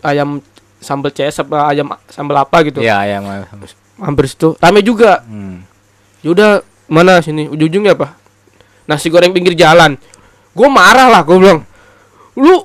[0.00, 0.40] ayam
[0.80, 2.80] sambal CS apa ayam sambal apa gitu.
[2.80, 3.44] ya ya ma-
[3.96, 4.56] Hampir situ.
[4.56, 5.20] Rame juga.
[5.22, 5.56] hmm.
[6.24, 6.50] Ya udah
[6.88, 8.16] mana sini ujung-ujungnya apa?
[8.84, 9.94] Nasi goreng pinggir jalan.
[10.52, 11.60] Gue marah lah, gue bilang.
[12.34, 12.64] Lu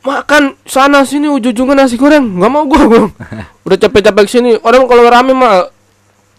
[0.00, 3.10] makan sana sini ujung-ujungnya nasi goreng, nggak mau gue bilang.
[3.66, 4.54] Udah capek-capek sini.
[4.62, 5.66] Orang kalau rame mah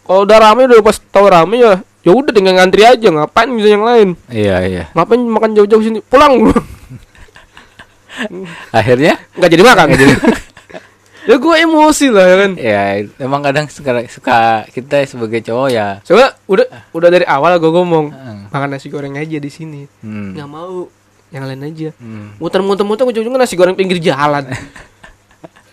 [0.07, 3.67] kalau udah rame udah pas tahu rame ya ya udah tinggal ngantri aja ngapain bisa
[3.75, 4.09] yang lain?
[4.31, 4.83] Iya iya.
[4.95, 5.99] Ngapain makan jauh-jauh sini?
[5.99, 6.55] Pulang.
[8.71, 9.19] Akhirnya?
[9.35, 9.85] Nggak jadi makan.
[9.91, 10.15] Nggak jadi.
[11.27, 12.51] Ya gue emosi lah ya kan?
[12.55, 12.83] Ya
[13.19, 15.99] emang kadang suka suka kita sebagai cowok ya.
[16.07, 18.37] Soalnya udah udah dari awal gue ngomong Heeh.
[18.47, 19.91] makan nasi goreng aja di sini.
[19.99, 20.31] Hmm.
[20.31, 20.87] nggak mau
[21.35, 21.91] yang lain aja.
[21.99, 22.31] Hmm.
[22.39, 24.47] muter-muter muter ujung-ujungnya nasi goreng pinggir jalan.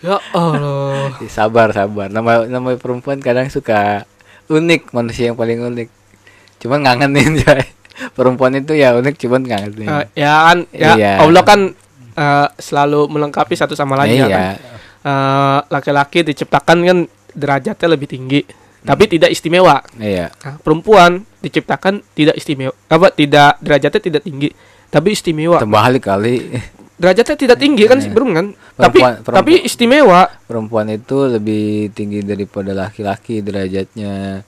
[0.03, 1.17] Ya Allah.
[1.17, 2.11] Ya, sabar sabar.
[2.11, 4.03] Nama nama perempuan kadang suka
[4.51, 5.89] unik manusia yang paling unik
[6.57, 7.61] cuman ngangenin coy
[8.15, 11.11] perempuan itu ya unik cuman ngangenin Eh, ya kan ya Iya.
[11.19, 11.59] Allah kan
[12.13, 14.29] eh, selalu melengkapi satu sama lain ya iya.
[14.29, 14.43] kan?
[15.01, 16.97] Eh, laki-laki diciptakan kan
[17.31, 18.41] derajatnya lebih tinggi
[18.81, 19.81] tapi tidak istimewa.
[19.97, 20.29] Iya.
[20.29, 24.49] Nah, perempuan diciptakan tidak istimewa apa tidak derajatnya tidak tinggi
[24.87, 25.57] tapi istimewa.
[25.57, 26.35] Terbalik kali.
[26.95, 28.07] Derajatnya tidak tinggi kan Iya.
[28.07, 28.45] belum kan?
[28.73, 30.21] Tapi Perempuan- perempuan- tapi istimewa.
[30.45, 34.45] Perempuan itu lebih tinggi daripada laki-laki derajatnya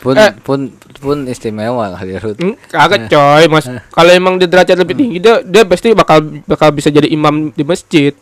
[0.00, 0.32] pun Eh.
[0.40, 2.40] pun pun istimewa kali Ruth.
[2.40, 3.44] Hmm, kagak coy.
[3.52, 7.52] Mas kalau emang dia derajat lebih tinggi dia dia pasti bakal bakal bisa jadi imam
[7.52, 8.16] di masjid.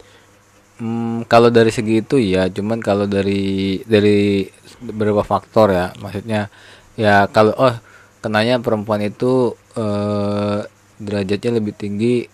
[0.79, 4.47] Hmm, kalau dari segi itu ya, cuman kalau dari dari
[4.79, 6.47] beberapa faktor ya, maksudnya
[6.95, 7.75] ya kalau oh
[8.23, 10.63] kenanya perempuan itu eh,
[10.99, 12.27] derajatnya lebih tinggi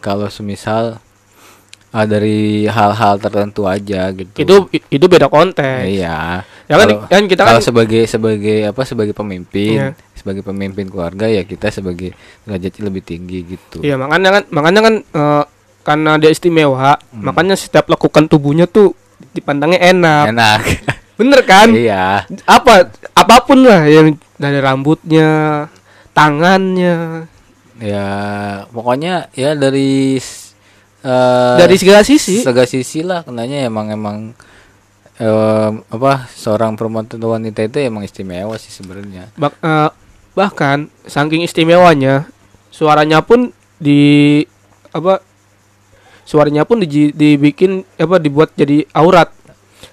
[0.00, 1.00] kalau semisal
[1.88, 4.36] ah, dari hal-hal tertentu aja gitu.
[4.36, 4.54] itu
[4.88, 6.42] itu beda konteks iya.
[6.68, 9.96] Ya kan, Kalau- kan kita kalau kan sebagai sebagai apa sebagai pemimpin, Iya.
[10.12, 12.12] sebagai pemimpin keluarga ya kita sebagai
[12.44, 13.80] derajatnya lebih tinggi gitu.
[13.80, 15.44] Iya makanya kan makanya kan eh,
[15.80, 17.24] karena dia istimewa, Hmm.
[17.24, 18.92] makanya setiap lakukan tubuhnya tuh
[19.32, 20.24] dipandangnya enak.
[20.28, 20.60] Enak.
[21.16, 21.72] Bener kan?
[21.72, 22.28] iya.
[22.44, 25.66] Apa apa pun lah yang dari rambutnya,
[26.12, 27.24] tangannya,
[27.78, 28.06] Ya,
[28.68, 30.18] pokoknya ya dari
[31.08, 32.44] eh, dari segala sisi.
[32.44, 34.16] segala sisi lah kenanya emang emang
[35.16, 39.32] eh, apa seorang perempuan wanita itu emang istimewa sih sebenarnya.
[39.34, 39.90] Bak- eh,
[40.32, 42.28] bahkan saking istimewanya,
[42.68, 44.44] suaranya pun di
[44.88, 45.24] apa?
[46.22, 49.32] Suaranya pun di, dibikin apa dibuat jadi aurat.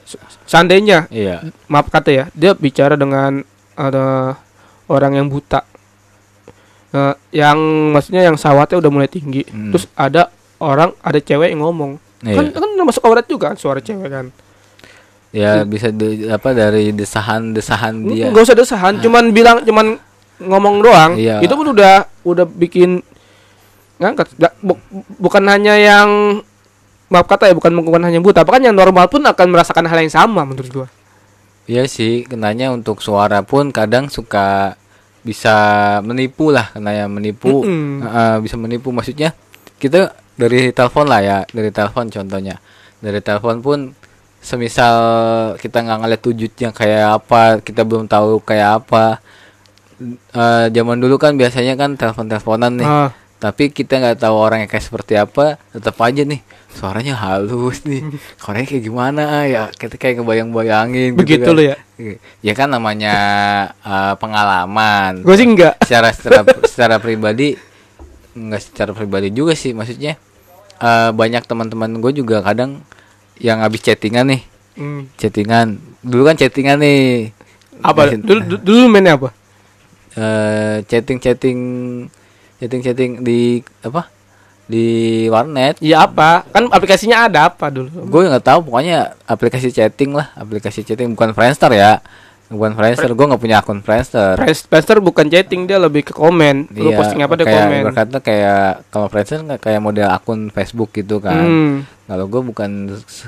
[0.04, 1.48] Se- Seandainya Iya.
[1.66, 3.42] maaf kata ya dia bicara dengan
[3.74, 4.36] ada
[4.86, 5.64] orang yang buta
[6.92, 7.60] Eh, yang
[7.92, 9.68] maksudnya yang sawatnya udah mulai tinggi Hmm.
[9.68, 12.42] terus ada orang ada cewek yang ngomong Iya.
[12.42, 14.28] kan kan masuk aurat juga kan suara cewek kan
[15.30, 18.32] Ya bisa di- apa dari desahan-desahan dia.
[18.32, 20.00] nggak usah desahan cuman bilang cuman
[20.38, 21.40] ngomong doang Iya.
[21.40, 23.04] itu pun udah udah bikin
[23.98, 24.80] ngangkat bu-
[25.18, 26.40] bukan hanya yang
[27.08, 30.10] maaf kata ya bukan bukan hanya buta bahkan yang normal pun akan merasakan hal yang
[30.10, 30.88] sama menurut gua
[31.66, 34.78] Iya sih, kenanya untuk suara pun kadang suka
[35.20, 35.56] bisa
[36.00, 38.06] menipu lah, kenanya menipu, Mm-mm.
[38.06, 38.94] eh, bisa menipu.
[38.94, 39.34] Maksudnya
[39.82, 42.60] kita dari telepon lah ya, dari telepon contohnya,
[42.98, 43.80] dari telepon pun,
[44.40, 44.96] semisal
[45.56, 49.20] kita nggak ngeliat wujudnya kayak apa, kita belum tahu kayak apa.
[50.30, 54.84] Eh, zaman dulu kan biasanya kan telepon-teleponan nih, Ah, tapi kita nggak tahu orangnya kayak
[54.84, 58.04] seperti apa, tetap aja nih suaranya halus nih,
[58.44, 61.16] orangnya kayak gimana ya, kita kayak ngebayang-bayangin.
[61.16, 61.56] gitu begitu kan.
[61.56, 61.78] lo ya
[62.44, 63.16] Ya kan namanya
[63.80, 65.24] eh, pengalaman.
[65.24, 67.56] gue sih enggak Secara secara secara pribadi
[68.36, 70.20] nggak secara pribadi juga sih maksudnya
[70.76, 72.84] eh, banyak teman-teman gue juga kadang
[73.36, 74.42] yang habis chattingan nih,
[74.76, 75.08] Hmm.
[75.16, 75.76] chattingan.
[76.00, 77.32] Dulu kan chattingan nih.
[77.78, 79.30] apa Ngasih- dulu dulu- dulu mainnya apa
[80.14, 81.60] eh, chatting-chatting
[82.58, 83.40] chatting-chatting di
[83.82, 84.08] apa?
[84.66, 84.86] Di
[85.28, 85.78] warnet.
[85.78, 86.48] Iya apa?
[86.50, 87.92] Kan aplikasinya ada apa dulu?
[88.08, 92.00] Gue nggak tahu pokoknya aplikasi chatting lah, aplikasi chatting bukan Friendster ya.
[92.46, 94.38] Bukan Friendster, gue nggak punya akun Friendster.
[94.38, 96.70] Friends- Friendster bukan chatting dia lebih ke komen.
[96.70, 97.82] Lu Iya, posting apa dia kayak komen.
[97.84, 101.42] Berkata kayak kalau Friendster nggak kayak model akun Facebook gitu kan.
[101.42, 101.74] Hmm.
[102.06, 102.72] Kalau gue bukan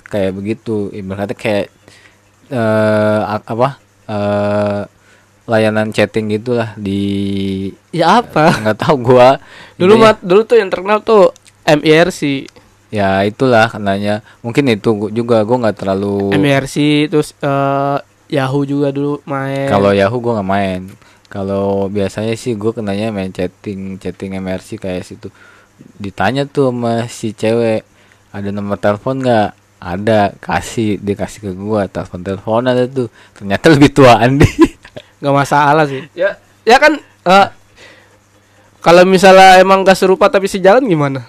[0.05, 1.73] kayak begitu, ibaratnya kayak
[2.47, 2.57] eh
[3.25, 3.69] a- apa?
[4.07, 4.81] eh
[5.45, 7.03] layanan chatting gitulah di
[7.89, 8.51] Ya apa?
[8.61, 9.41] nggak tahu gua.
[9.75, 11.33] Dulu mat dulu tuh yang terkenal tuh
[11.65, 12.47] MIRC.
[12.87, 14.23] ya itulah katanya.
[14.39, 16.75] Mungkin itu juga gua nggak terlalu MIRC
[17.09, 19.67] terus eh, Yahoo juga dulu main.
[19.71, 20.81] Kalau Yahoo gua nggak main.
[21.27, 25.31] Kalau biasanya sih gua kenanya main chatting, chatting MRC kayak situ.
[25.99, 27.87] Ditanya tuh sama si cewek,
[28.31, 29.51] ada nomor telepon nggak?
[29.77, 33.07] Ada, kasih, dia kasih ke gua telepon telepon ada tuh.
[33.37, 34.47] Ternyata lebih tua Andi.
[35.23, 36.03] nggak masalah sih.
[36.17, 36.35] Ya
[36.67, 37.47] ya kan eh,
[38.87, 41.27] kalau misalnya emang gak serupa tapi sejalan gimana?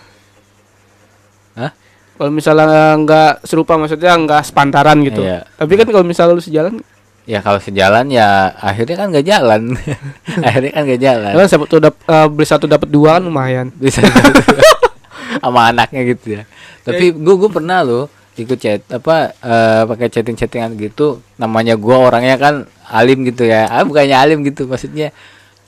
[2.18, 5.22] Kalau misalnya nggak serupa maksudnya nggak sepantaran gitu.
[5.22, 5.46] Iya.
[5.54, 6.82] Tapi kan kalau misalnya lu sejalan,
[7.24, 9.62] ya kalau sejalan ya akhirnya kan nggak jalan.
[10.46, 11.32] akhirnya kan nggak jalan.
[11.38, 13.66] kan siapa tuh dap- eh, beli satu dapat dua kan lumayan.
[13.78, 14.02] bisa
[15.42, 16.42] sama anaknya gitu ya
[16.82, 21.94] tapi gue gue pernah loh ikut chat apa eh, pakai chatting chattingan gitu namanya gue
[21.94, 22.54] orangnya kan
[22.90, 25.14] alim gitu ya ah bukannya alim gitu maksudnya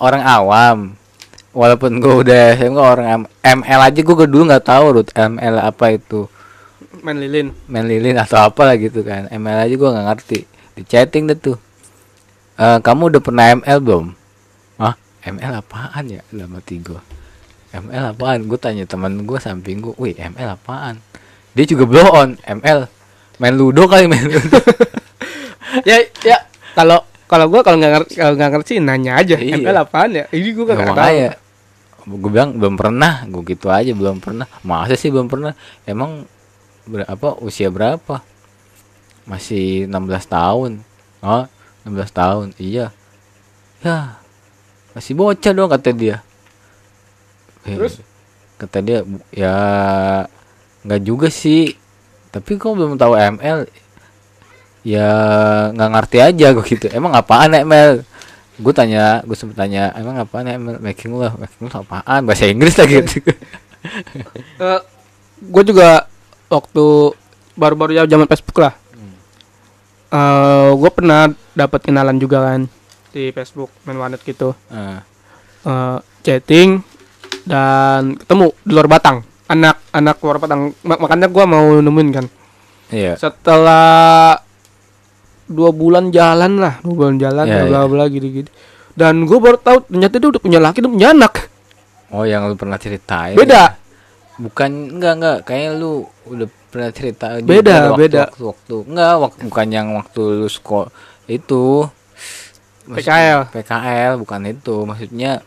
[0.00, 0.78] orang awam
[1.52, 3.30] walaupun gue udah saya orang M-
[3.62, 6.30] ML aja gue dulu nggak tahu root ML apa itu
[7.00, 7.48] Main lilin.
[7.66, 9.26] main lilin atau apa lah gitu kan.
[9.28, 10.38] ML aja gue nggak ngerti.
[10.76, 11.56] Di chatting deh tuh.
[12.54, 14.06] Eh, kamu udah pernah ML belum?
[14.76, 14.92] Ah
[15.24, 16.20] ML apaan ya?
[16.28, 17.00] Dalam hati gue
[17.72, 18.44] ML apaan?
[18.44, 21.00] Gue tanya teman gue samping gue wih ML apaan?
[21.52, 22.84] Dia juga blow on ML
[23.40, 24.60] main ludo kali main ludo.
[25.86, 26.34] Ya ya
[26.74, 26.98] kalau
[27.30, 29.54] kalau gua kalau nggak ngerti kalau nggak ngerti nanya aja Iya.
[29.62, 30.24] ML apaan ya?
[30.34, 32.18] Ini gua Nggak tahu.
[32.18, 33.22] gue bilang belum pernah.
[33.30, 34.50] Gue gitu aja belum pernah.
[34.66, 35.54] Masa sih belum pernah?
[35.86, 36.26] Emang
[36.86, 38.22] berapa usia berapa?
[39.24, 40.72] Masih 16 tahun.
[41.20, 41.44] Oh
[41.84, 42.92] 16 tahun iya.
[43.80, 44.20] Ya
[44.92, 46.20] masih bocah dong kata dia.
[47.62, 48.00] Terus?
[48.60, 49.56] kata dia "Bu- ya
[50.84, 51.72] nggak juga sih.
[52.28, 53.64] Tapi kok belum tahu ML
[54.80, 55.08] ya
[55.72, 56.86] nggak ngerti aja gue gitu.
[56.92, 58.04] Emang apaan ML
[58.60, 62.24] gue tanya gue sempet tanya emang apaan ML making love making love apaan?
[62.28, 63.00] Bahasa Inggris lagi.
[63.00, 63.20] Gitu
[64.60, 64.80] Eh,
[65.48, 65.88] gua juga
[66.50, 67.14] waktu
[67.54, 68.74] baru-baru ya zaman Facebook lah.
[70.10, 72.66] Eh gue pernah dapat kenalan juga kan
[73.10, 74.54] di Facebook main warnet gitu.
[74.68, 75.02] Ah,
[75.60, 76.80] Eh, chatting
[77.44, 79.20] dan ketemu di luar Batang.
[79.46, 80.72] Anak anak luar Batang.
[80.80, 82.26] Ma- makanya gua mau nemuin kan.
[82.88, 83.14] Iya.
[83.14, 84.40] Setelah
[85.44, 88.50] dua bulan jalan lah dua bulan jalan Iya, bla bla gitu gitu
[88.94, 91.50] dan gue baru tahu ternyata dia udah punya laki dan punya anak.
[92.08, 93.34] Oh yang lu pernah ceritain.
[93.34, 93.79] Beda
[94.40, 95.38] bukan enggak enggak.
[95.44, 95.92] Kayaknya lu
[96.24, 98.20] udah pernah cerita juga Beda, waktu, beda.
[98.30, 100.90] waktu, waktu enggak waktu bukan yang waktu lu sekolah
[101.28, 101.86] itu.
[102.90, 103.52] PKL.
[103.52, 104.76] PKL bukan itu.
[104.88, 105.44] Maksudnya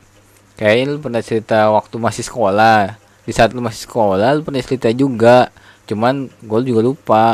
[0.55, 2.95] kayaknya lu pernah cerita waktu masih sekolah.
[3.25, 5.49] Di saat lu masih sekolah lu pernah cerita juga.
[5.89, 7.25] Cuman gue juga lupa.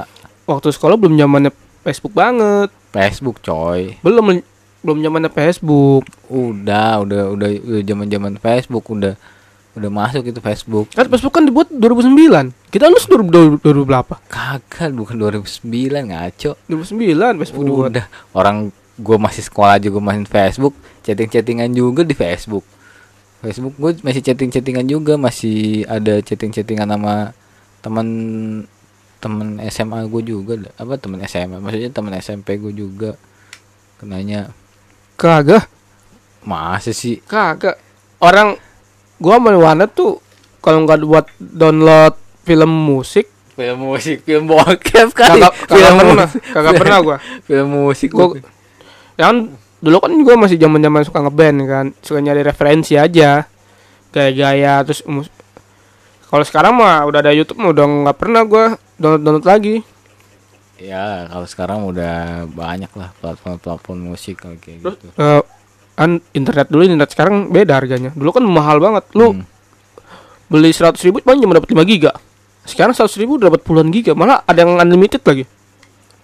[0.49, 1.51] Waktu sekolah belum zamannya
[1.85, 2.73] Facebook banget.
[2.89, 4.01] Facebook coy.
[4.01, 4.41] Belum
[4.81, 6.09] belum zamannya Facebook.
[6.31, 9.13] Udah udah udah udah zaman zaman Facebook udah
[9.77, 10.89] udah masuk itu Facebook.
[10.91, 14.15] Kan Facebook kan dibuat 2009 kita lulus 2000 2000 berapa?
[14.25, 16.51] Kagak bukan 2009 ngaco.
[16.65, 22.13] 2009 Facebook dibuat udah orang gue masih sekolah juga main Facebook chatting chattingan juga di
[22.17, 22.65] Facebook.
[23.39, 27.31] Facebook gue masih chatting chattingan juga masih ada chatting chattingan sama
[27.79, 28.07] teman
[29.19, 30.53] temen SMA gue juga.
[30.75, 33.15] Apa temen SMA maksudnya temen SMP gue juga.
[33.99, 34.51] Kenanya.
[35.19, 35.67] Kagak.
[36.47, 37.19] Masa sih?
[37.27, 37.75] Kagak.
[38.19, 38.55] Orang
[39.19, 40.23] gua main warnet tuh
[40.63, 42.15] kalau nggak buat download
[42.47, 43.27] film musik
[43.59, 47.17] film musik film bokep kali kagak film pernah kagak pernah gua.
[47.43, 48.39] Film musik gua
[49.19, 49.51] ya kan
[49.83, 53.43] dulu kan gua masih zaman zaman suka ngeband kan suka nyari referensi aja.
[54.09, 55.05] Gaya-gaya terus
[56.31, 58.65] kalau sekarang mah udah ada YouTube mah udah nggak pernah gua
[58.95, 59.75] download download lagi.
[60.79, 64.95] Ya kalau sekarang udah banyak lah platform-platform musik kayak gitu.
[64.95, 65.43] terus
[65.99, 69.43] kan internet dulu internet sekarang beda harganya dulu kan mahal banget lu Hmm.
[70.47, 72.15] beli seratus ribu paling cuma dapat 5 giga
[72.63, 75.43] sekarang seratus ribu dapat puluhan giga malah ada yang unlimited lagi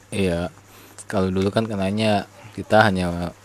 [0.07, 0.47] Iya.
[1.05, 2.23] Kalau dulu kan kenanya
[2.53, 3.35] kita hanya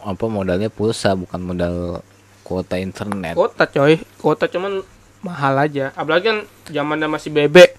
[0.00, 1.74] apa modalnya pulsa bukan modal
[2.40, 3.34] kuota internet.
[3.34, 4.84] Kota coy, kota cuman
[5.20, 5.90] mahal aja.
[5.92, 6.38] Apalagi kan
[6.70, 7.74] zamannya masih bebek.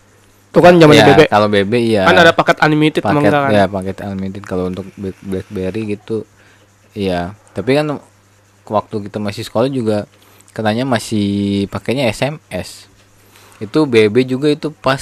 [0.52, 1.28] Tuh kan zamannya Ya, bebek.
[1.28, 2.04] Kalau BB iya.
[2.04, 3.50] Kan ada paket unlimited paket kan?
[3.50, 6.28] ya paket unlimited kalau untuk Black- BlackBerry gitu.
[6.92, 7.40] Iya.
[7.56, 7.88] Tapi kan
[8.68, 10.04] waktu kita masih sekolah juga
[10.52, 12.88] kenanya masih pakainya SMS
[13.64, 15.00] itu BB juga itu pas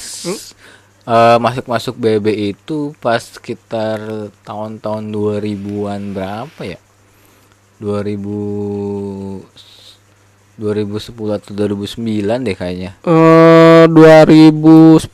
[1.09, 6.79] eh, masuk-masuk BB itu pas sekitar tahun-tahun 2000-an berapa ya
[7.81, 9.41] 2000
[10.53, 15.09] 2010 atau 2009 deh kayaknya Eh 2010.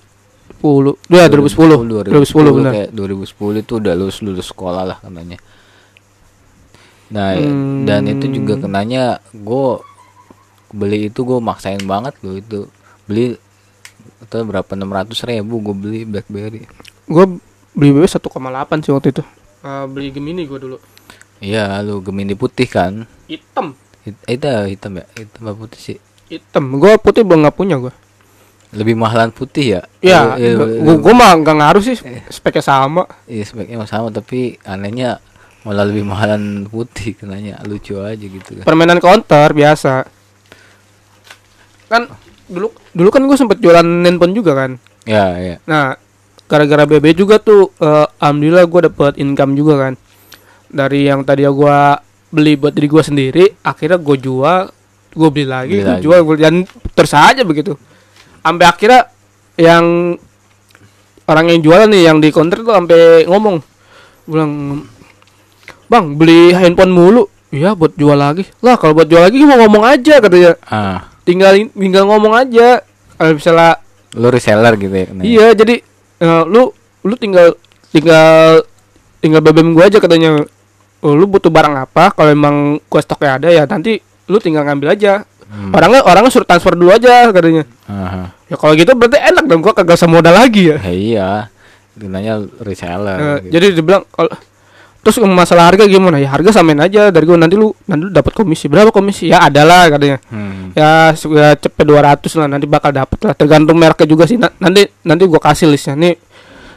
[1.08, 1.88] Ya 2010.
[1.88, 2.72] 2010 benar.
[2.76, 5.40] kayak 2010 itu udah lulus lulus sekolah lah katanya
[7.10, 7.84] nah Hmm.
[7.84, 9.82] dan itu juga kenanya gue
[10.70, 12.70] beli itu gue maksain banget loh itu
[13.04, 13.34] beli
[14.20, 16.70] itu berapa 600 ribu gue beli BlackBerry
[17.06, 17.26] Gue
[17.72, 18.30] beli BB 1,8
[18.80, 19.24] sih waktu itu.
[19.60, 20.78] Eh, beli Gemini gue dulu.
[21.40, 23.74] iya lu Gemini putih kan Hitam.
[24.00, 25.98] Hit- itu hitam ya hitam apa putih sih
[26.28, 26.78] Hitam.
[26.78, 27.94] Gue putih belum nggak punya gue.
[28.70, 31.98] lebih mahalan putih ya Ya, Iya, gue gue mah nggak ngaruh sih
[32.30, 33.10] speknya sama.
[33.26, 35.18] Iya speknya sama tapi anehnya
[35.62, 38.64] malah lebih mahalan putih kenanya lucu aja gitu kan.
[38.64, 40.08] Permainan counter biasa.
[41.88, 42.08] Kan
[42.46, 44.72] dulu dulu kan gue sempet jualan handphone juga kan.
[45.04, 45.56] Ya ya.
[45.66, 45.98] Nah,
[46.46, 49.94] gara-gara BB juga tuh eh, alhamdulillah gue dapet income juga kan.
[50.70, 51.78] Dari yang tadi gue
[52.30, 54.70] beli buat diri gue sendiri, akhirnya gue jual,
[55.10, 56.04] gue beli lagi, Beli gue lagi.
[56.06, 56.62] jual, gua- dan
[56.94, 57.74] terus aja begitu.
[58.40, 59.10] Sampai akhirnya
[59.58, 60.14] yang
[61.26, 63.58] orang yang jualan nih yang di counter tuh sampai ngomong,
[64.24, 64.86] bilang,
[65.90, 68.46] bang beli handphone mulu, iya buat jual lagi.
[68.62, 72.86] Lah kalau buat jual lagi mau ngomong aja katanya, Ah, tinggal tinggal ngomong aja.
[73.18, 73.82] Kalau misalnya
[74.16, 75.08] lu reseller gitu ya.
[75.20, 75.76] Iya, jadi
[76.22, 76.72] eh, lu
[77.04, 77.58] lu tinggal
[77.90, 78.62] tinggal
[79.20, 80.46] tinggal BBM gua aja katanya.
[81.00, 82.12] Oh, lu butuh barang apa?
[82.12, 83.98] Kalau emang gua stoknya ada ya nanti
[84.30, 85.26] lu tinggal ngambil aja.
[85.50, 85.74] Hmm.
[85.74, 87.66] Orangnya orangnya suruh transfer dulu aja katanya.
[87.90, 88.38] Aha.
[88.46, 90.78] Ya kalau gitu berarti enak dong gua kagak usah modal lagi ya.
[90.86, 91.30] Ya, iya.
[92.00, 93.18] Kenanya reseller.
[93.18, 93.52] Eh, gitu.
[93.58, 94.32] Jadi dia bilang kalau
[95.00, 96.20] terus masalah harga gimana?
[96.20, 97.08] Ya harga samain aja.
[97.08, 98.68] Dari gua nanti lu nanti lu dapat komisi.
[98.68, 99.28] Berapa komisi?
[99.28, 100.20] Ya adalah katanya.
[100.28, 100.72] Hmm.
[100.76, 103.34] ya sudah cepet 200 lah nanti bakal dapet lah.
[103.34, 104.36] Tergantung mereknya juga sih.
[104.36, 105.96] Na- nanti nanti gua kasih listnya.
[105.96, 106.16] Nih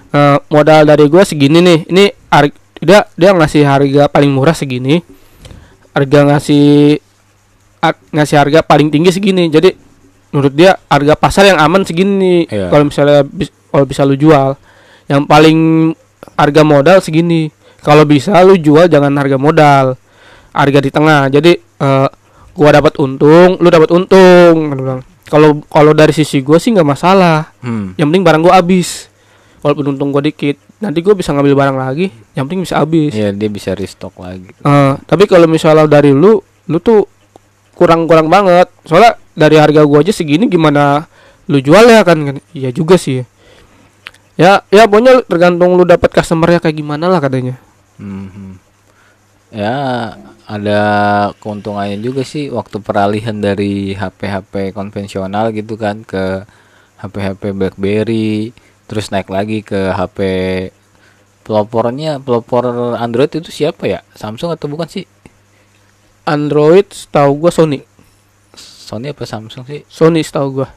[0.08, 1.78] eh, modal dari gua segini nih.
[1.86, 5.02] Ini har- dia dia ngasih harga paling murah segini.
[5.90, 6.98] Harga ngasih
[7.78, 9.46] a- ngasih harga paling tinggi segini.
[9.46, 9.70] Jadi
[10.32, 12.72] menurut dia harga pasar yang aman segini Iya.
[12.72, 14.56] kalau misalnya bis- kalau bisa lu jual.
[15.04, 15.58] Yang paling
[16.32, 17.50] harga modal segini
[17.82, 19.98] kalau bisa lu jual jangan harga modal
[20.52, 21.32] harga di tengah.
[21.32, 22.08] Jadi eh,
[22.52, 24.54] gua dapat untung lu dapat untung
[25.26, 27.50] kalau kalau dari sisi gua sih nggak masalah.
[27.64, 27.96] Hmm.
[27.96, 29.08] yang penting barang gua habis.
[29.64, 32.06] Walaupun untung gua dikit nanti gua bisa ngambil barang lagi
[32.36, 33.10] yang penting bisa habis.
[33.16, 34.52] Iya, dia bisa restock lagi.
[34.52, 37.08] Eh, tapi kalau misalnya dari lu lu tuh
[37.74, 38.70] kurang kurang banget.
[38.86, 41.08] Soalnya dari harga gua aja segini gimana
[41.48, 42.18] lu jual ya kan?
[42.20, 43.24] Kan iya juga sih.
[44.36, 47.60] Ya ya pokoknya tergantung lu dapat customernya kayak gimana lah katanya
[47.98, 48.56] Mhm.
[49.52, 49.76] Ya,
[50.48, 50.80] ada
[51.36, 56.48] keuntungannya juga sih waktu peralihan dari HP-HP konvensional gitu kan ke
[57.04, 58.56] HP-HP BlackBerry,
[58.88, 60.18] terus naik lagi ke HP
[61.44, 64.00] pelopornya, pelopor Android itu siapa ya?
[64.16, 65.04] Samsung atau bukan sih?
[66.22, 67.82] Android setahu gua Sony
[68.54, 69.82] Sony apa Samsung sih?
[69.90, 70.68] Sony setahu gua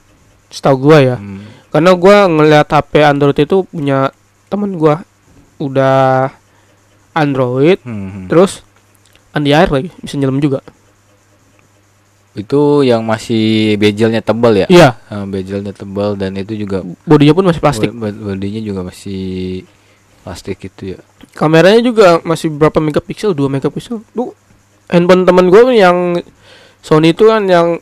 [0.50, 1.46] setahu gua ya Hmm.
[1.70, 4.10] karena gua ngelihat HP Android itu punya
[4.50, 5.06] temen gua
[5.62, 6.34] udah
[7.16, 8.28] Android Hmm.
[8.28, 8.62] terus
[9.32, 10.60] anti air lagi bisa nyelam juga
[12.36, 14.68] Itu yang masih bezelnya tebal ya?
[14.68, 19.64] iya Eh, bezelnya tebal dan itu juga bodinya pun masih plastik bod- bodinya juga masih
[20.22, 21.00] plastik gitu ya.
[21.32, 24.36] kameranya juga masih berapa megapiksel 2 megapiksel lu
[24.86, 26.20] handphone temen gue yang
[26.82, 27.80] Sony itu kan yang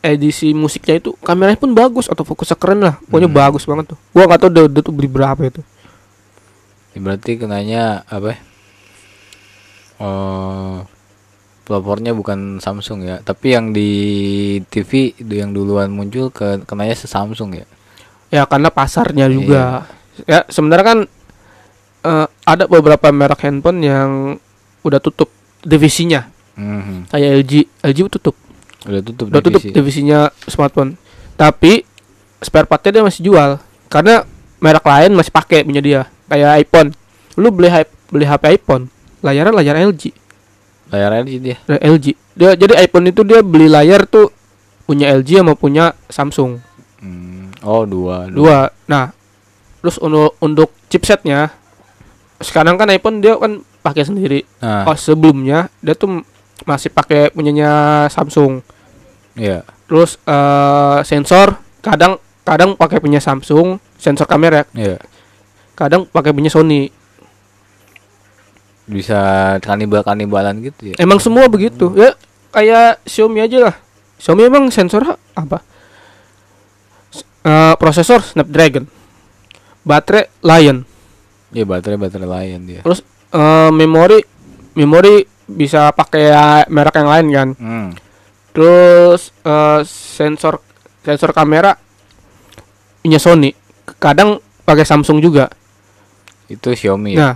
[0.00, 3.38] edisi musiknya itu kameranya pun bagus atau fokusnya keren lah pokoknya Hmm.
[3.38, 5.62] bagus banget tuh gua nggak tahu dia tuh beli berapa itu
[6.92, 8.28] Ya, berarti kenanya apa?
[8.30, 8.38] ya?
[9.98, 10.82] Oh,
[11.62, 13.90] pelopornya bukan Samsung ya, tapi yang di
[14.66, 17.66] TV itu yang duluan muncul ke kenanya se Samsung ya.
[18.28, 19.34] ya karena pasarnya Iya.
[19.34, 19.62] juga
[20.24, 20.98] ya sebenarnya kan
[22.02, 24.10] eh, ada beberapa merek handphone yang
[24.82, 25.28] udah tutup
[25.60, 27.06] divisinya Mhm.
[27.08, 27.52] kayak LG
[27.84, 28.34] LG tutup
[28.82, 29.70] Udah tutup udah tutup divisi.
[29.70, 30.96] divisinya smartphone
[31.34, 31.84] tapi
[32.40, 34.24] spare partnya dia masih jual karena
[34.58, 36.96] merek lain masih pakai punya dia kayak iPhone.
[37.36, 37.68] Lu beli
[38.12, 38.92] beli HP iPhone
[39.24, 40.12] layarnya layar LG
[40.92, 41.56] Layar LG dia.
[41.64, 42.06] layar LG
[42.36, 44.28] dia jadi iPhone itu dia beli layar tuh
[44.84, 46.60] punya LG sama punya Samsung.
[47.00, 47.48] Hmm.
[47.64, 48.68] Oh, dua, dua.
[48.90, 49.14] Nah
[49.80, 51.50] terus untuk untuk chipsetnya
[52.42, 54.44] sekarang kan iPhone dia kan pakai sendiri.
[54.60, 56.20] Nah, oh sebelumnya dia tuh
[56.68, 58.60] masih pakai punyanya Samsung.
[59.32, 59.64] Iya.
[59.88, 64.68] terus eh, sensor kadang kadang pakai punya Samsung sensor kamera.
[64.76, 65.00] Iya.
[65.72, 66.92] Kadang pakai punya Sony
[68.82, 71.94] bisa kanibal kanibalan gitu ya Emang semua begitu.
[71.94, 72.18] Ya
[72.50, 73.74] kayak Xiaomi aja lah.
[74.18, 75.62] Xiaomi emang sensor apa?
[77.42, 78.86] Eh, prosesor Snapdragon.
[79.82, 80.86] Baterai Lion.
[81.52, 84.24] ya baterai baterai lain dia Terus eh, memori
[84.72, 87.48] memori bisa pakai ya merek yang lain kan.
[87.58, 87.88] hmm.
[88.54, 90.58] Terus eh, sensor
[91.02, 91.74] sensor kamera
[93.02, 93.50] punya Sony.
[93.98, 95.50] Kadang pakai Samsung juga.
[96.52, 97.34] Itu Xiaomi ya Nah,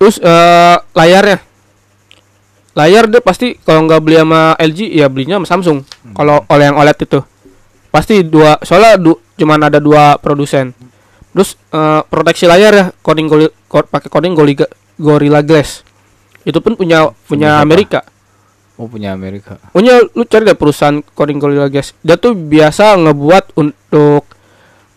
[0.00, 1.38] terus eh, layarnya,
[2.72, 5.78] layar dia pasti kalau nggak beli sama LG ya belinya sama Samsung.
[6.16, 7.20] Kalau oleh yang OLED itu,
[7.92, 8.56] pasti dua.
[8.64, 10.72] Soalnya du, cuman ada dua produsen.
[11.36, 15.84] Terus eh, proteksi layar ya, coding goli, ko- pakai coding Gorilla, Gorilla Glass.
[16.42, 17.64] Itu pun punya punya siapa?
[17.68, 18.00] Amerika.
[18.80, 21.92] oh punya Amerika Punya lu cari deh perusahaan coding Gorilla Glass.
[22.00, 24.24] Dia tuh biasa ngebuat untuk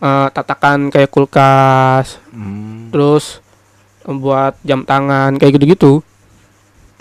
[0.00, 2.88] eh, tatakan kayak kulkas, hmm.
[2.88, 3.43] terus
[4.04, 6.04] buat jam tangan kayak gitu-gitu.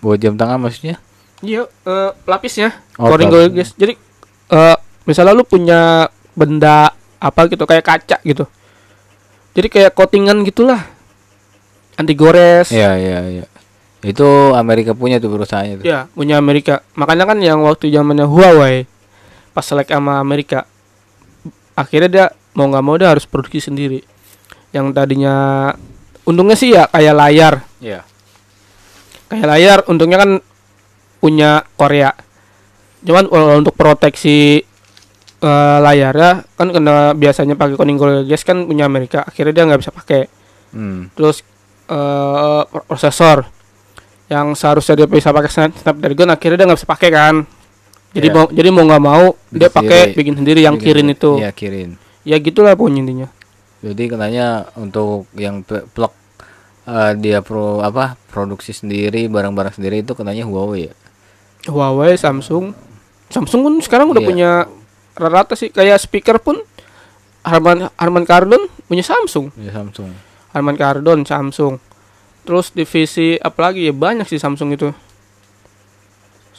[0.04, 1.00] buat jam tangan maksudnya
[1.44, 2.72] Iya, eh, lapisnya.
[2.96, 3.76] Oh, Glass.
[3.76, 4.00] Jadi
[4.48, 8.48] eh misalnya lu punya benda apa gitu kayak kaca gitu.
[9.54, 10.80] Jadi kayak coatingan gitulah.
[12.00, 12.72] Anti gores.
[12.72, 13.46] Iya iya iya.
[14.04, 15.86] Itu Amerika punya tuh perusahaannya tuh.
[15.86, 16.82] Ya, punya Amerika.
[16.96, 18.88] Makanya kan yang waktu zamannya Huawei
[19.54, 20.66] pas selek sama Amerika
[21.78, 22.26] akhirnya dia
[22.58, 24.00] mau nggak mau dia harus produksi sendiri.
[24.72, 25.36] Yang tadinya
[26.24, 27.54] untungnya sih ya kayak layar.
[27.78, 28.02] Iya.
[29.28, 30.32] Kayak layar untungnya kan
[31.18, 32.12] punya Korea.
[33.02, 34.64] Cuman kalau untuk proteksi
[35.40, 39.24] eh, layarnya kan kena biasanya pakai Gorilla Glass kan punya Amerika.
[39.24, 40.22] Akhirnya dia nggak bisa pakai.
[40.72, 41.12] Hmm.
[41.14, 41.44] Terus
[42.66, 43.44] pro- prosesor
[44.26, 47.36] yang seharusnya dia bisa pakai Snap- Snapdragon akhirnya dia nggak bisa pakai kan.
[48.14, 48.36] Jadi Iya.
[48.36, 50.16] mau jadi mau nggak mau dia Bikin pakai sendiri.
[50.16, 51.32] bikin sendiri yang Bikin kirin itu.
[51.38, 51.90] Iya, kirin.
[52.24, 53.28] Ya gitulah pokoknya intinya.
[53.84, 56.14] Jadi katanya untuk yang plug
[56.84, 60.94] eh, dia pro apa produksi sendiri barang-barang sendiri itu katanya Huawei ya.
[61.68, 62.72] Huawei, Samsung.
[63.28, 64.30] Samsung pun sekarang udah Iya.
[64.30, 64.52] punya
[65.14, 66.60] rata-rata sih kayak speaker pun
[67.44, 69.52] Harman Harman Kardon punya Samsung.
[69.60, 70.16] Ya Samsung.
[70.52, 71.80] Harman Kardon Samsung.
[72.44, 74.92] Terus divisi apalagi ya banyak sih Samsung itu.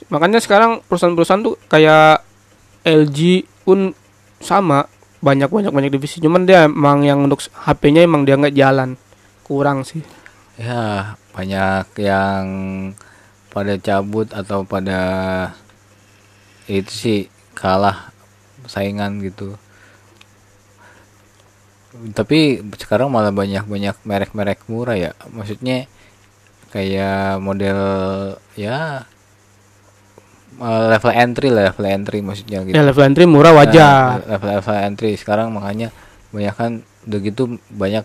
[0.09, 2.21] Makanya sekarang perusahaan-perusahaan tuh kayak
[2.85, 3.97] LG pun
[4.41, 4.85] sama
[5.25, 6.21] banyak banyak banyak divisi.
[6.21, 9.01] Cuman dia emang yang untuk HP-nya emang dia nggak jalan
[9.41, 10.05] kurang sih.
[10.61, 12.45] Ya banyak yang
[13.49, 15.01] pada cabut atau pada
[16.69, 17.21] itu sih
[17.57, 18.13] kalah
[18.69, 19.57] saingan gitu.
[21.95, 25.13] Tapi sekarang malah banyak-banyak merek-merek murah ya.
[25.31, 25.87] Maksudnya
[26.75, 27.81] kayak model
[28.59, 29.07] ya
[30.57, 32.75] eh, level entry lah, level entry maksudnya gitu.
[32.75, 34.23] Ya level entry murah wajar.
[34.23, 35.89] Nah, level level entry sekarang makanya
[36.31, 36.73] banyak kan
[37.05, 38.05] udah gitu banyak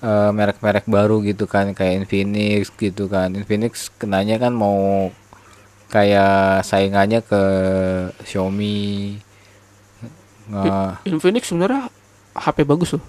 [0.00, 5.08] eh, merek-merek baru gitu kan kayak Infinix gitu kan Infinix kenanya kan mau
[5.86, 7.42] kayak saingannya ke
[8.22, 9.16] Xiaomi
[10.46, 11.90] Nge- Infinix sebenarnya
[12.36, 13.02] HP bagus loh.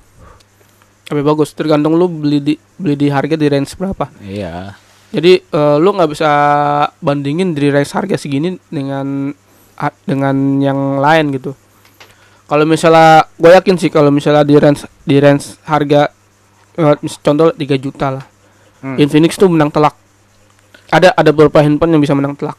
[1.08, 4.10] HP bagus tergantung lu beli di beli di harga di range berapa.
[4.24, 4.74] iya
[5.08, 6.30] Jadi eh, lu nggak bisa
[7.00, 9.32] bandingin dari range harga segini dengan
[10.04, 11.56] dengan yang lain gitu.
[12.48, 16.12] Kalau misalnya gue yakin sih kalau misalnya di range di range harga
[16.76, 18.26] eh, mis- contoh 3 juta lah.
[18.84, 19.00] Hmm.
[19.00, 19.96] Infinix tuh menang telak.
[20.88, 22.56] Ada ada beberapa handphone yang bisa menang telak.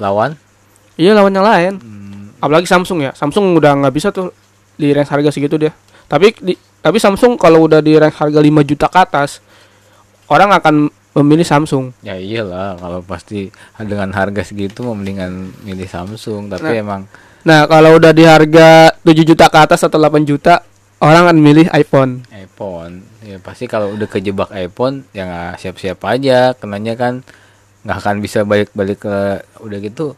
[0.00, 0.36] lawan
[0.96, 1.72] Iya lawan yang lain.
[1.80, 3.12] Hmm, Apalagi Samsung ya.
[3.12, 4.32] Samsung udah nggak bisa tuh
[4.76, 5.72] di range harga segitu dia.
[6.08, 9.40] Tapi di, tapi Samsung kalau udah di range harga 5 juta ke atas
[10.28, 11.92] orang akan memilih Samsung.
[12.00, 16.78] ya iyalah kalau pasti dengan harga segitu mau mendingan milih Samsung tapi Nah.
[16.78, 17.02] emang
[17.42, 20.62] Nah, kalau udah di harga 7 juta ke atas atau 8 juta,
[21.02, 22.22] orang akan milih iPhone.
[22.30, 27.26] iPhone ya pasti kalau udah kejebak iPhone ya nggak siap-siap aja kenanya kan
[27.82, 29.16] nggak akan bisa balik-balik ke
[29.58, 30.14] udah gitu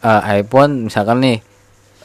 [0.00, 1.38] eh, iPhone misalkan nih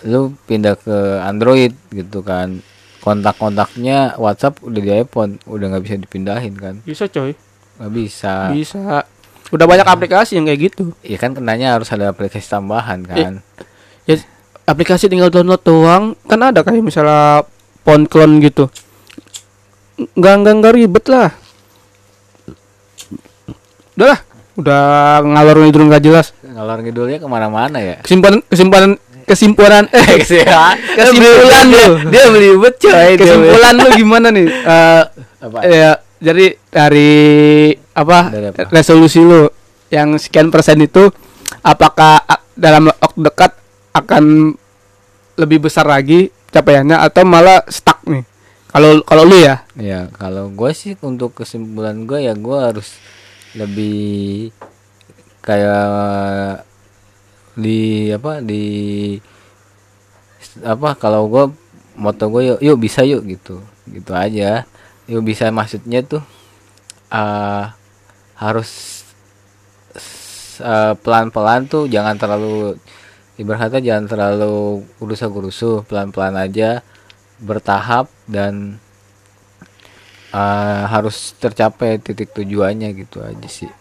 [0.06, 2.62] lu pindah ke Android gitu kan
[3.02, 7.34] kontak-kontaknya WhatsApp udah di iPhone udah nggak bisa dipindahin kan Bisa, coy.
[7.80, 9.08] Nggak bisa Bisa.
[9.50, 10.94] Udah banyak aplikasi yang kayak gitu.
[11.02, 13.42] ya kan kenanya harus ada aplikasi tambahan kan
[14.04, 14.18] Ya,
[14.64, 16.18] aplikasi tinggal download doang.
[16.24, 17.46] Kan ada kayak misalnya
[17.82, 18.66] phone clone gitu.
[20.14, 21.30] Enggak enggak enggak ribet lah.
[23.94, 24.20] Udah lah,
[24.56, 24.82] udah
[25.24, 26.34] ngalor ngidul nggak jelas.
[26.42, 28.90] ngalor ngidulnya ke mana-mana ya Kesimpulan kesimpulan
[29.24, 30.08] kesimpulan eh
[30.98, 31.86] kesimpulan lu.
[32.10, 34.48] dia belibet coy dia Kesimpulan lu gimana nih?
[34.50, 35.04] Eh
[35.40, 37.12] apa ya, jadi dari
[37.96, 38.68] apa, Dari apa?
[38.70, 39.48] resolusi lu
[39.90, 41.08] yang sekian persen itu
[41.64, 42.22] apakah
[42.54, 43.52] dalam waktu dekat
[43.96, 44.54] akan
[45.40, 48.28] lebih besar lagi capaiannya atau malah stuck nih?
[48.70, 53.00] Kalau kalau lu ya, Ya, kalau gue sih untuk kesimpulan gue ya gue harus
[53.58, 54.54] lebih
[55.42, 56.62] kayak
[57.58, 58.64] di apa di
[60.62, 61.44] apa kalau gue
[61.98, 63.60] moto gue yuk, yuk bisa yuk gitu
[63.90, 64.64] gitu aja
[65.10, 66.22] yuk bisa maksudnya tuh
[67.10, 67.66] eh
[68.38, 69.02] harus
[70.62, 72.78] eh, pelan-pelan tuh jangan terlalu
[73.42, 76.86] ibaratnya jangan terlalu gurusa-gurusu pelan-pelan aja
[77.42, 78.78] bertahap dan
[80.30, 83.72] eh, harus tercapai titik tujuannya gitu aja sih.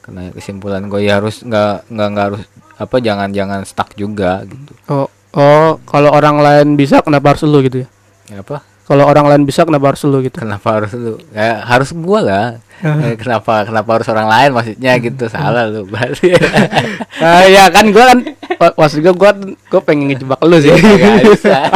[0.00, 2.44] Karena kesimpulan gue ya harus nggak nggak nggak harus
[2.80, 4.72] apa jangan jangan stuck juga gitu.
[4.88, 7.88] Oh, oh, kalau orang lain bisa kenapa harus lu gitu ya?
[8.32, 8.40] Ya?
[8.40, 10.38] Apa Kalau orang lain bisa kenapa harus lu gitu?
[10.38, 11.16] kenapa harus lu?
[11.32, 12.46] Ya harus gua lah.
[13.16, 15.24] Kenapa kenapa harus orang lain maksudnya gitu?
[15.26, 16.36] Salah lu berarti
[17.16, 18.18] Ah ya kan gua kan
[18.76, 19.30] maksud gua gua
[19.66, 20.68] gua pengen ngejebak lu sih.
[21.24, 21.72] Bisa.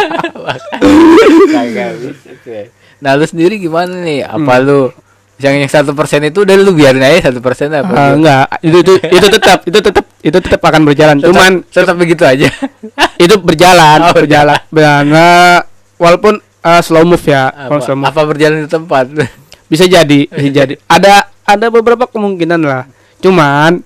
[1.48, 2.30] Kagak bisa.
[2.40, 2.64] Cuy.
[2.98, 4.24] nah lu sendiri gimana nih?
[4.24, 4.90] Apa lu
[5.38, 8.76] yang yang satu persen itu udah lu biarin aja satu persen apa Ah, enggak, itu
[8.82, 11.16] itu itu tetap itu tetap itu tetap akan berjalan.
[11.16, 12.50] Tetap- Cuman tetap begitu aja.
[13.16, 14.58] Itu berjalan, Oh, berjalan.
[14.68, 15.62] Karena
[15.94, 18.08] walaupun ah, slow move ya, apa, slow move.
[18.08, 19.04] apa berjalan di tempat
[19.72, 20.74] bisa jadi, bisa jadi.
[20.88, 22.84] Ada ada beberapa kemungkinan lah.
[23.18, 23.80] Cuman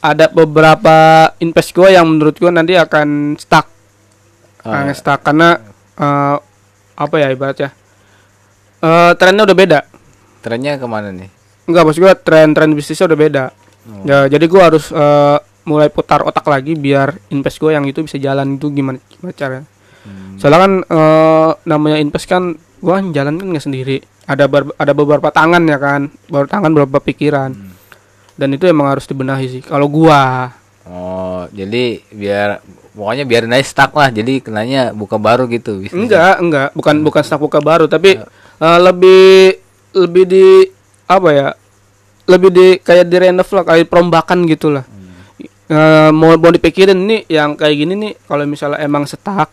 [0.00, 3.66] ada beberapa invest gua yang menurut gua nanti akan stuck.
[4.62, 5.58] Oh, akan stuck karena
[5.98, 6.36] eh,
[6.96, 7.70] apa ya ibaratnya?
[8.80, 9.80] Eh trennya udah beda.
[10.46, 11.26] trennya ke mana nih
[11.66, 13.44] Enggak, maksud gua tren-tren bisnisnya udah beda.
[14.06, 18.14] Ya, jadi gua harus eh, mulai putar otak lagi biar invest gua yang itu bisa
[18.22, 19.66] jalan itu gimana gimana caranya.
[20.36, 23.96] Soalnya kan eh, namanya invest kan gua jalan kan nggak sendiri.
[24.26, 27.50] Ada ber- ada beberapa tangan ya kan, beberapa tangan beberapa pikiran.
[28.36, 29.62] Dan itu emang harus dibenahi sih.
[29.64, 30.52] Kalau gua
[30.86, 32.62] oh jadi biar
[32.94, 35.98] pokoknya biarin aja stuck lah jadi kenanya buka baru gitu bisnisnya.
[35.98, 38.22] enggak, enggak, bukan bukan stak buka baru tapi
[38.62, 39.58] eh, lebih
[39.98, 40.46] lebih di
[41.10, 41.48] apa ya?
[42.26, 44.86] Lebih di kayak di renov lah, kayak perombakan gitu lah.
[45.66, 49.50] Eh, mau mau dipikirin nih yang kayak gini nih kalau misalnya emang setak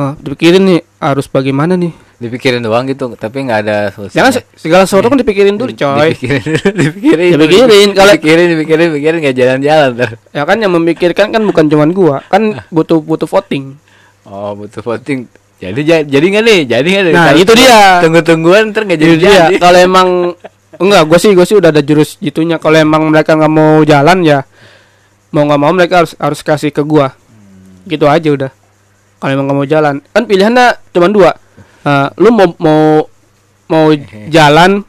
[0.00, 1.92] eh, dipikirin nih harus bagaimana nih?
[2.16, 6.12] Dipikirin doang gitu tapi nggak ada solusi jangan se- segala sesuatu kan dipikirin dulu coy.
[6.12, 6.42] dipikirin
[6.84, 7.30] dipikirin.
[7.34, 9.90] Dipikirin, kalau- dipikirin dipikirin dipikirin nggak jalan-jalan
[10.30, 12.42] ya kan yang memikirkan kan bukan cuman gua kan
[12.74, 13.76] butuh butuh voting.
[14.22, 15.24] Oh butuh voting.
[15.56, 16.60] Jadi ja- jadi nggak nih?
[16.66, 17.12] Jadi nggak nih?
[17.12, 17.80] Nah, Kalau itu dia.
[18.00, 19.54] tunggu tungguan ntar nggak jadi Jadi.
[19.56, 20.08] Kalau emang
[20.82, 22.56] enggak gue sih gue sih udah ada jurus gitunya.
[22.56, 24.44] Kalau emang mereka nggak mau jalan ya
[25.30, 27.16] mau nggak mau mereka harus harus kasih ke gua.
[27.82, 28.52] Gitu aja udah
[29.20, 31.30] kalau emang mau jalan kan pilihannya cuma dua.
[31.80, 32.82] Eh, lu mau mau
[33.68, 33.84] mau
[34.34, 34.82] jalan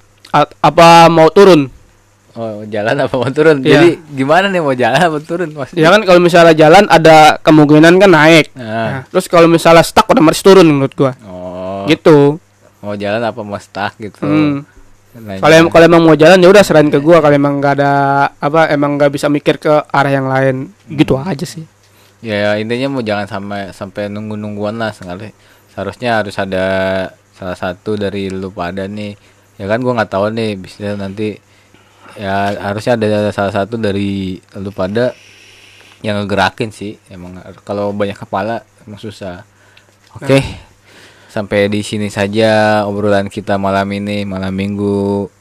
[0.59, 1.67] apa mau turun?
[2.31, 3.59] Oh jalan apa mau turun?
[3.59, 3.71] Iya.
[3.75, 5.83] jadi gimana nih mau jalan apa turun maksudnya?
[5.83, 8.55] Ya kan kalau misalnya jalan ada kemungkinan kan naik.
[8.55, 8.63] Nah.
[8.63, 11.11] Nah, terus kalau misalnya stuck udah harus turun menurut gua.
[11.27, 11.83] Oh.
[11.91, 12.39] Gitu.
[12.79, 14.23] Mau jalan apa mau stuck gitu?
[14.23, 14.63] Hmm.
[15.11, 15.43] Nanya.
[15.43, 17.19] Kalau em- kalau emang mau jalan ya udah serahin ke gua.
[17.19, 17.91] Kalau emang nggak ada
[18.31, 20.71] apa emang nggak bisa mikir ke arah yang lain.
[20.87, 21.67] Gitu aja sih.
[22.21, 25.33] Ya, ya, intinya mau jangan sampai sampai nunggu nungguan lah sekali.
[25.73, 26.65] Seharusnya harus ada
[27.35, 29.17] salah satu dari lu pada nih.
[29.59, 31.37] Ya kan gua nggak tahu nih bisa nanti
[32.17, 35.13] ya harusnya ada salah satu dari lu pada
[36.05, 37.41] yang ngegerakin sih emang.
[37.65, 39.43] Kalau banyak kepala emang susah.
[40.17, 40.69] Oke
[41.31, 45.31] sampai di sini saja obrolan kita malam ini malam minggu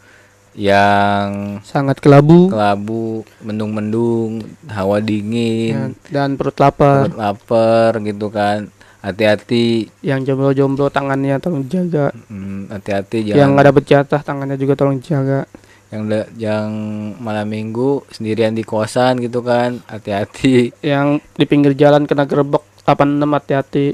[0.52, 7.06] yang Sangat kelabu kelabu mendung-mendung hawa dingin ya, dan perut lapar.
[7.06, 8.66] perut lapar gitu kan
[9.00, 12.10] hati-hati Yang jomblo-jomblo tangannya tolong jaga.
[12.26, 15.46] hmm, hati-hati Yang jangan nggak dapet jatah tangannya juga tolong jaga.
[15.88, 16.68] yang da- yang
[17.18, 22.94] malam minggu sendirian di kosan gitu kan hati-hati Yang di pinggir jalan kena gerbek 86
[23.32, 23.86] hati-hati.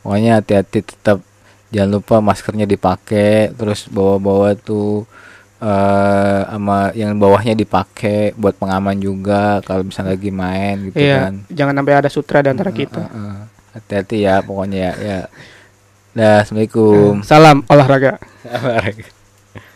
[0.00, 1.24] pokoknya hati-hati tetap
[1.68, 5.08] jangan lupa maskernya dipakai terus bawa-bawa tuh
[5.62, 11.34] eh sama yang bawahnya dipakai buat pengaman juga kalau misalnya lagi main gitu Iya, kan
[11.48, 13.02] jangan sampai ada sutra di antara kita.
[13.06, 13.36] Heeh.
[13.72, 15.18] hati-hati ya pokoknya ya ya
[16.12, 18.18] dah assalamualaikum Salam olahraga.
[18.44, 19.21] Assalamualaikum